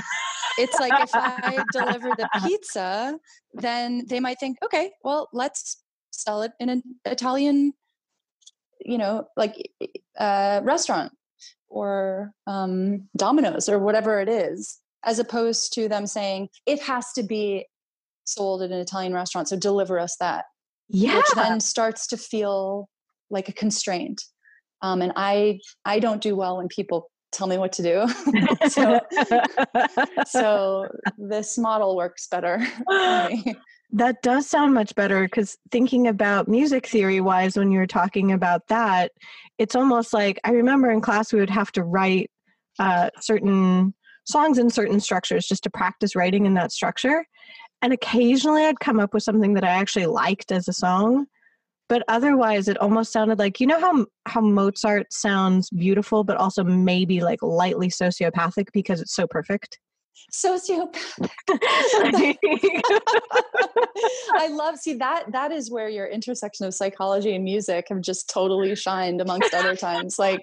[0.58, 3.18] it's like if I deliver the pizza,
[3.52, 5.82] then they might think, okay, well, let's
[6.12, 7.72] sell it in an Italian,
[8.78, 9.72] you know, like
[10.16, 11.12] uh, restaurant
[11.68, 17.24] or um, Domino's or whatever it is, as opposed to them saying it has to
[17.24, 17.66] be
[18.22, 20.44] sold at an Italian restaurant, so deliver us that.
[20.88, 21.16] Yeah.
[21.16, 22.88] Which then starts to feel
[23.30, 24.22] like a constraint
[24.82, 28.06] um, and i i don't do well when people tell me what to do.
[28.70, 29.00] So,
[30.26, 32.64] so this model works better
[33.92, 38.66] that does sound much better because thinking about music theory wise when you're talking about
[38.68, 39.10] that
[39.58, 42.30] it's almost like i remember in class we would have to write
[42.78, 43.92] uh, certain
[44.24, 47.24] songs in certain structures just to practice writing in that structure.
[47.82, 51.26] And occasionally i'd come up with something that i actually liked as a song
[51.90, 56.62] but otherwise it almost sounded like you know how how Mozart sounds beautiful but also
[56.64, 59.80] maybe like lightly sociopathic because it's so perfect?
[60.32, 61.26] Sociopathic.
[64.34, 68.30] I love see that that is where your intersection of psychology and music have just
[68.30, 70.18] totally shined amongst other times.
[70.18, 70.42] Like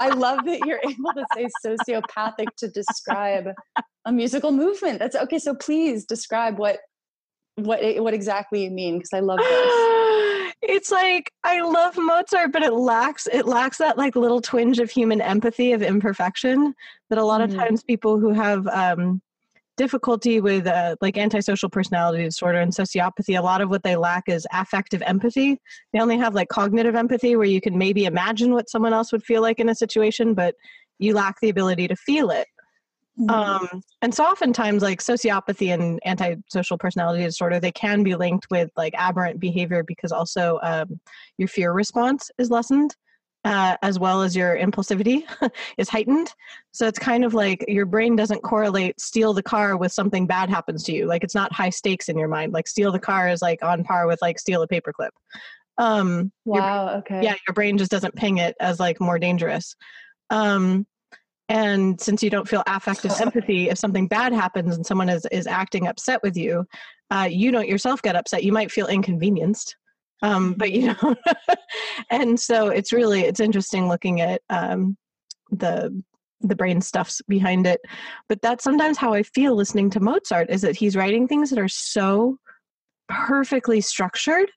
[0.00, 3.48] i love that you're able to say sociopathic to describe
[4.04, 4.98] a musical movement.
[4.98, 6.80] That's okay so please describe what
[7.56, 12.62] what what exactly you mean because i love this it's like i love mozart but
[12.62, 16.74] it lacks it lacks that like little twinge of human empathy of imperfection
[17.10, 17.58] that a lot mm-hmm.
[17.58, 19.20] of times people who have um
[19.78, 24.24] difficulty with uh, like antisocial personality disorder and sociopathy a lot of what they lack
[24.28, 25.58] is affective empathy
[25.92, 29.24] they only have like cognitive empathy where you can maybe imagine what someone else would
[29.24, 30.54] feel like in a situation but
[30.98, 32.46] you lack the ability to feel it
[33.20, 33.30] Mm-hmm.
[33.30, 38.70] Um, and so oftentimes like sociopathy and antisocial personality disorder, they can be linked with
[38.76, 41.00] like aberrant behavior because also um,
[41.36, 42.96] your fear response is lessened.
[43.44, 45.24] Uh, as well as your impulsivity
[45.76, 46.32] is heightened.
[46.70, 50.48] So it's kind of like your brain doesn't correlate steal the car with something bad
[50.48, 51.06] happens to you.
[51.06, 52.52] Like it's not high stakes in your mind.
[52.52, 55.10] Like steal the car is like on par with like steal a paperclip.
[55.76, 56.98] Um, wow.
[56.98, 57.20] Okay.
[57.24, 59.74] Yeah, your brain just doesn't ping it as like more dangerous.
[60.30, 60.86] Um,
[61.52, 65.46] and since you don't feel affective empathy if something bad happens and someone is, is
[65.46, 66.66] acting upset with you
[67.12, 68.42] uh, you don't yourself get upset.
[68.42, 69.76] You might feel inconvenienced
[70.22, 71.16] um, but you know
[72.10, 74.96] and so it's really it's interesting looking at um,
[75.50, 76.02] the
[76.40, 77.80] the brain stuffs behind it.
[78.28, 81.58] But that's sometimes how i feel listening to mozart is that he's writing things that
[81.58, 82.38] are so
[83.08, 84.50] perfectly structured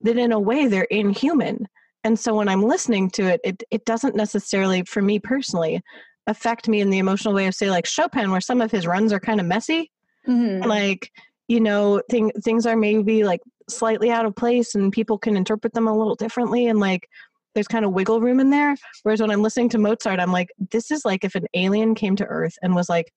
[0.00, 1.68] that in a way they're inhuman.
[2.04, 5.82] And so when i'm listening to it it, it doesn't necessarily for me personally
[6.28, 9.12] affect me in the emotional way of say like Chopin where some of his runs
[9.12, 9.90] are kind of messy.
[10.28, 10.68] Mm-hmm.
[10.68, 11.10] Like,
[11.48, 15.72] you know, thing, things are maybe like slightly out of place and people can interpret
[15.72, 17.08] them a little differently and like
[17.54, 18.76] there's kind of wiggle room in there.
[19.02, 22.14] Whereas when I'm listening to Mozart, I'm like, this is like if an alien came
[22.16, 23.12] to Earth and was like,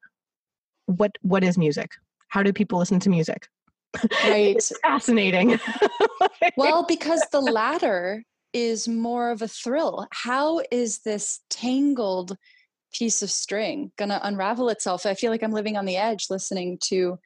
[0.85, 1.91] what what is music?
[2.29, 3.47] How do people listen to music?
[4.23, 4.57] Right.
[4.81, 5.59] fascinating.
[6.57, 10.07] well, because the latter is more of a thrill.
[10.11, 12.37] How is this tangled
[12.93, 16.27] piece of string going to unravel itself i feel like i'm living on the edge
[16.29, 17.17] listening to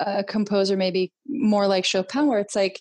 [0.00, 2.80] a composer maybe more like chopin where it's like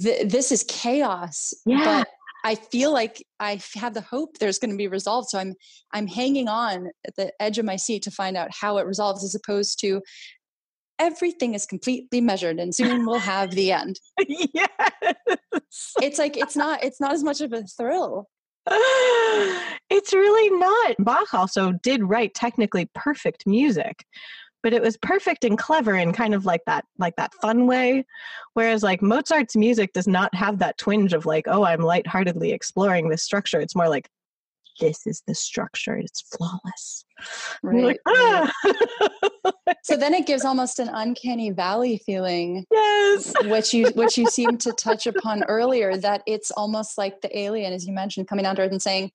[0.00, 1.84] th- this is chaos yeah.
[1.84, 2.08] but
[2.44, 5.54] i feel like i have the hope there's going to be resolved so i'm
[5.92, 9.22] i'm hanging on at the edge of my seat to find out how it resolves
[9.24, 10.00] as opposed to
[10.98, 13.98] everything is completely measured and soon we'll have the end
[14.28, 14.68] yes.
[16.00, 18.28] it's like it's not it's not as much of a thrill
[19.90, 20.96] it's really not.
[20.98, 24.04] Bach also did write technically perfect music,
[24.62, 28.06] but it was perfect and clever in kind of like that like that fun way.
[28.54, 33.08] Whereas like Mozart's music does not have that twinge of like, oh, I'm lightheartedly exploring
[33.08, 33.60] this structure.
[33.60, 34.08] It's more like
[34.80, 35.96] this is the structure.
[35.96, 37.04] It's flawless.
[37.62, 37.84] Right.
[37.84, 38.52] Like, ah!
[39.82, 42.64] so then it gives almost an uncanny valley feeling.
[42.70, 43.32] Yes.
[43.44, 47.72] Which you which you seem to touch upon earlier, that it's almost like the alien,
[47.72, 49.10] as you mentioned, coming down to earth and saying,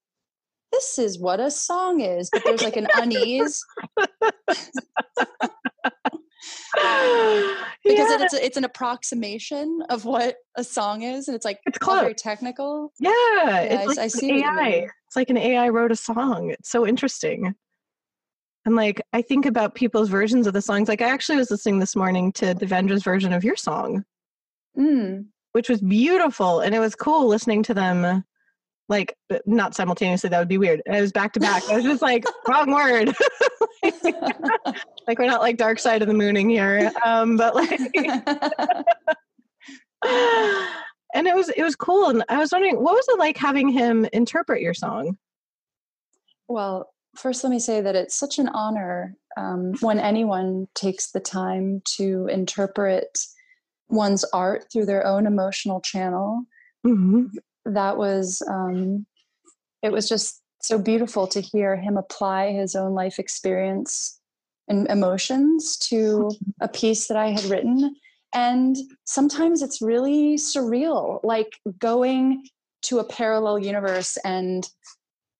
[0.72, 2.30] This is what a song is.
[2.32, 3.64] But there's like an unease.
[7.84, 8.22] because yes.
[8.22, 12.94] it's it's an approximation of what a song is, and it's like it's very technical.
[13.00, 14.88] Yeah, yeah it's I, like I see AI.
[15.10, 16.52] It's like an AI wrote a song.
[16.52, 17.56] It's so interesting.
[18.64, 20.88] And like I think about people's versions of the songs.
[20.88, 24.04] Like I actually was listening this morning to Devendra's version of your song,
[24.78, 25.26] mm.
[25.54, 28.24] which was beautiful, and it was cool listening to them
[28.88, 29.16] like
[29.48, 32.26] not simultaneously that would be weird it was back to back i was just like
[32.48, 33.14] wrong word
[33.84, 37.80] like we're not like dark side of the mooning here um but like
[41.14, 43.70] and it was it was cool and i was wondering what was it like having
[43.70, 45.18] him interpret your song?
[46.48, 51.20] Well first let me say that it's such an honor um, when anyone takes the
[51.20, 53.20] time to interpret
[53.90, 56.44] one's art through their own emotional channel.
[56.86, 57.26] Mm-hmm.
[57.66, 59.06] That was um,
[59.82, 64.20] it was just so beautiful to hear him apply his own life experience
[64.68, 66.30] and emotions to
[66.62, 67.96] a piece that I had written.
[68.34, 68.76] And
[69.06, 72.46] sometimes it's really surreal, like going
[72.84, 74.68] to a parallel universe and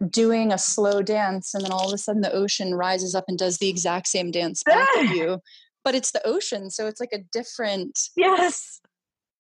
[0.10, 3.38] doing a slow dance, and then all of a sudden the ocean rises up and
[3.38, 5.40] does the exact same dance back at you.
[5.84, 8.00] But it's the ocean, so it's like a different.
[8.16, 8.82] Yes.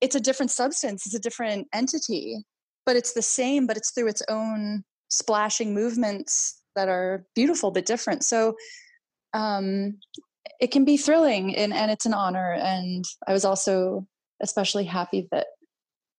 [0.01, 1.05] It's a different substance.
[1.05, 2.45] It's a different entity
[2.89, 7.85] but it's the same but it's through its own splashing movements that are beautiful but
[7.85, 8.55] different so
[9.35, 9.99] um,
[10.59, 14.05] it can be thrilling and, and it's an honor and i was also
[14.41, 15.47] especially happy that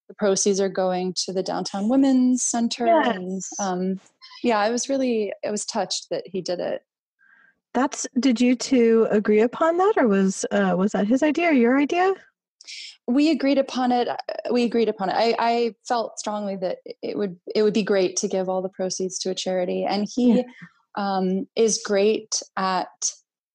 [0.07, 3.15] the proceeds are going to the downtown women's center yes.
[3.15, 3.99] and um,
[4.43, 6.83] yeah i was really i was touched that he did it
[7.73, 11.53] That's did you two agree upon that or was uh was that his idea or
[11.53, 12.13] your idea?
[13.07, 14.15] we agreed upon it uh,
[14.51, 18.15] we agreed upon it I, I felt strongly that it would it would be great
[18.17, 20.43] to give all the proceeds to a charity and he yeah.
[20.95, 22.89] um, is great at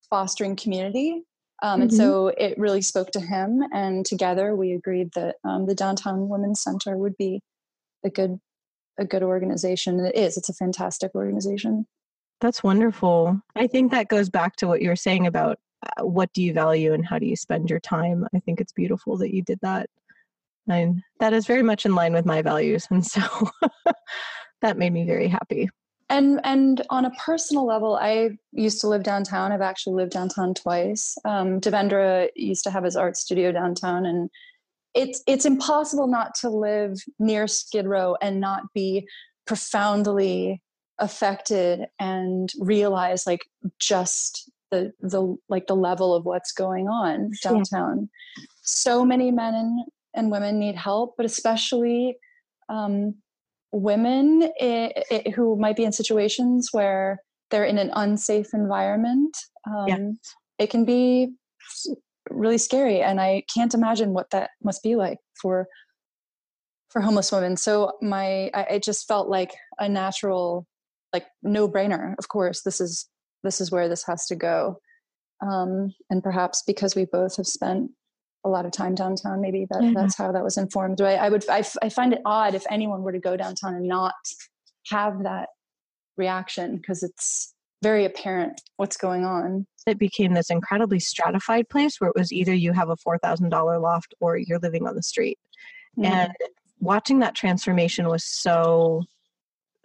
[0.09, 1.23] fostering community
[1.63, 1.83] um, mm-hmm.
[1.83, 6.29] and so it really spoke to him and together we agreed that um, the downtown
[6.29, 7.41] women's center would be
[8.05, 8.39] a good
[8.99, 11.87] a good organization and it is it's a fantastic organization.
[12.41, 13.41] That's wonderful.
[13.55, 16.53] I think that goes back to what you were saying about uh, what do you
[16.53, 18.27] value and how do you spend your time?
[18.35, 19.89] I think it's beautiful that you did that.
[20.69, 23.23] And that is very much in line with my values and so
[24.63, 25.69] that made me very happy
[26.09, 30.55] and and on a personal level i used to live downtown i've actually lived downtown
[30.55, 34.31] twice um, devendra used to have his art studio downtown and
[34.95, 39.07] it's it's impossible not to live near skid row and not be
[39.47, 40.63] profoundly
[40.99, 43.47] affected and realize like
[43.79, 48.09] just the the like the level of what's going on downtown.
[48.37, 48.45] Yeah.
[48.63, 49.85] So many men and,
[50.15, 52.17] and women need help, but especially
[52.69, 53.15] um,
[53.73, 59.37] women it, it, who might be in situations where they're in an unsafe environment.
[59.69, 59.99] Um, yeah.
[60.59, 61.35] It can be
[62.31, 65.69] really scary, and I can't imagine what that must be like for
[66.91, 67.57] for homeless women.
[67.57, 70.67] So my I, it just felt like a natural
[71.13, 72.15] like no brainer.
[72.19, 73.09] Of course, this is
[73.43, 74.81] this is where this has to go.
[75.47, 77.91] Um, and perhaps because we both have spent
[78.47, 81.01] a lot of time downtown, maybe that, that's how that was informed.
[81.01, 83.87] I, I would, I, I find it odd if anyone were to go downtown and
[83.87, 84.15] not
[84.89, 85.49] have that
[86.17, 89.67] reaction because it's very apparent what's going on.
[89.87, 94.15] It became this incredibly stratified place where it was either you have a $4,000 loft
[94.21, 95.39] or you're living on the street.
[95.99, 96.13] Mm-hmm.
[96.13, 96.33] And
[96.79, 99.03] watching that transformation was so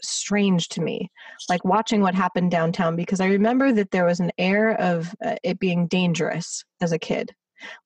[0.03, 1.11] strange to me
[1.47, 5.35] like watching what happened downtown because i remember that there was an air of uh,
[5.43, 7.31] it being dangerous as a kid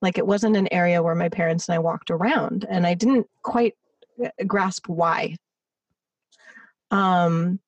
[0.02, 3.28] like it wasn't an area where my parents and i walked around and i didn't
[3.44, 3.74] quite
[4.24, 5.36] uh, grasp why.
[6.92, 7.60] Um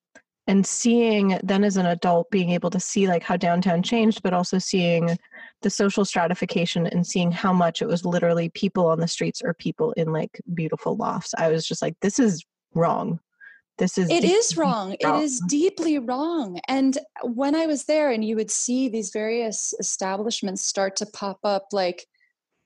[0.46, 4.32] and seeing then as an adult being able to see like how downtown changed but
[4.32, 5.18] also seeing
[5.60, 9.52] the social stratification and seeing how much it was literally people on the streets or
[9.54, 11.34] people in like beautiful lofts.
[11.36, 12.44] I was just like this is
[12.74, 13.20] wrong
[13.78, 14.96] this is it is wrong.
[15.02, 15.20] wrong.
[15.20, 16.60] It is deeply wrong.
[16.68, 21.38] And when I was there, and you would see these various establishments start to pop
[21.44, 22.06] up, like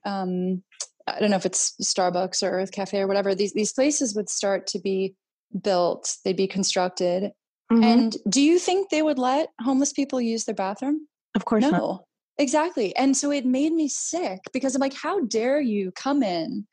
[0.05, 0.63] um,
[1.07, 3.35] I don't know if it's Starbucks or Urth Caffé or whatever.
[3.35, 5.15] These these places would start to be
[5.63, 6.17] built.
[6.25, 7.33] They'd be constructed.
[7.71, 7.85] Mm-hmm.
[7.85, 11.07] And do you think they would let homeless people use their bathroom?
[11.35, 11.71] Of course no.
[11.71, 12.05] Not.
[12.39, 12.97] Exactly.
[12.97, 16.67] And so it made me sick because I'm like, how dare you come in,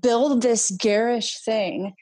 [0.00, 1.94] build this garish thing,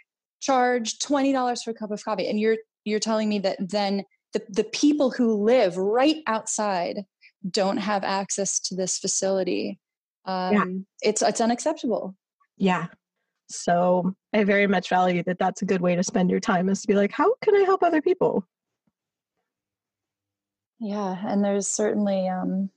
[0.45, 2.29] charge $20 for a cup of coffee.
[2.29, 7.05] And you're you're telling me that then the, the people who live right outside
[7.51, 9.79] don't have access to this facility.
[10.27, 10.65] Um, yeah.
[11.11, 12.15] it's it's unacceptable.
[12.57, 12.87] Yeah.
[13.49, 16.81] So i very much value that that's a good way to spend your time is
[16.83, 18.47] to be like how can i help other people?
[20.81, 22.71] Yeah and there's certainly um,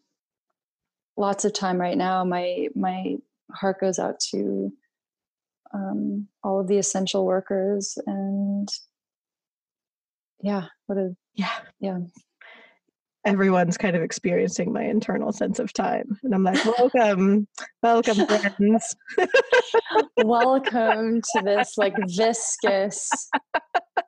[1.17, 2.23] lots of time right now.
[2.23, 3.15] My my
[3.51, 4.71] heart goes out to
[5.73, 8.69] um, all of the essential workers and
[10.41, 11.51] yeah what a yeah.
[11.79, 11.99] yeah.
[13.25, 17.47] Everyone's kind of experiencing my internal sense of time and i'm like welcome
[17.83, 18.95] welcome friends.
[20.23, 23.09] Welcome to this like viscous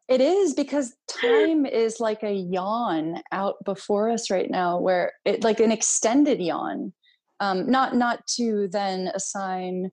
[0.07, 5.43] it is because time is like a yawn out before us right now where it
[5.43, 6.93] like an extended yawn
[7.39, 9.91] um, not not to then assign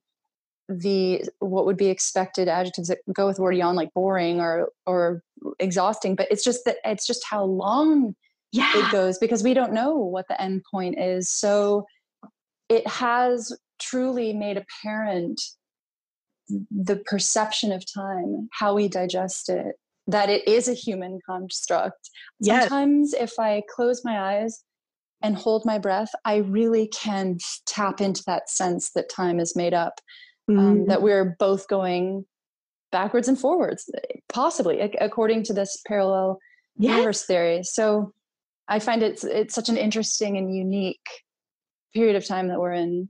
[0.69, 5.23] the what would be expected adjectives that go with word yawn like boring or or
[5.61, 8.15] exhausting but it's just that it's just how long
[8.53, 8.73] yeah.
[8.75, 11.87] it goes because we don't know what the end point is so
[12.69, 15.41] it has truly made apparent
[16.71, 19.77] the perception of time how we digest it
[20.09, 22.11] that it is a human construct
[22.41, 22.69] yes.
[22.69, 24.65] sometimes if i close my eyes
[25.23, 29.75] and hold my breath i really can tap into that sense that time is made
[29.75, 30.01] up
[30.49, 30.59] mm-hmm.
[30.59, 32.25] um, that we're both going
[32.93, 33.91] backwards and forwards,
[34.29, 36.39] possibly according to this parallel
[36.77, 36.93] yes.
[36.93, 37.63] universe theory.
[37.63, 38.13] So
[38.69, 41.07] I find it's it's such an interesting and unique
[41.95, 43.09] period of time that we're in.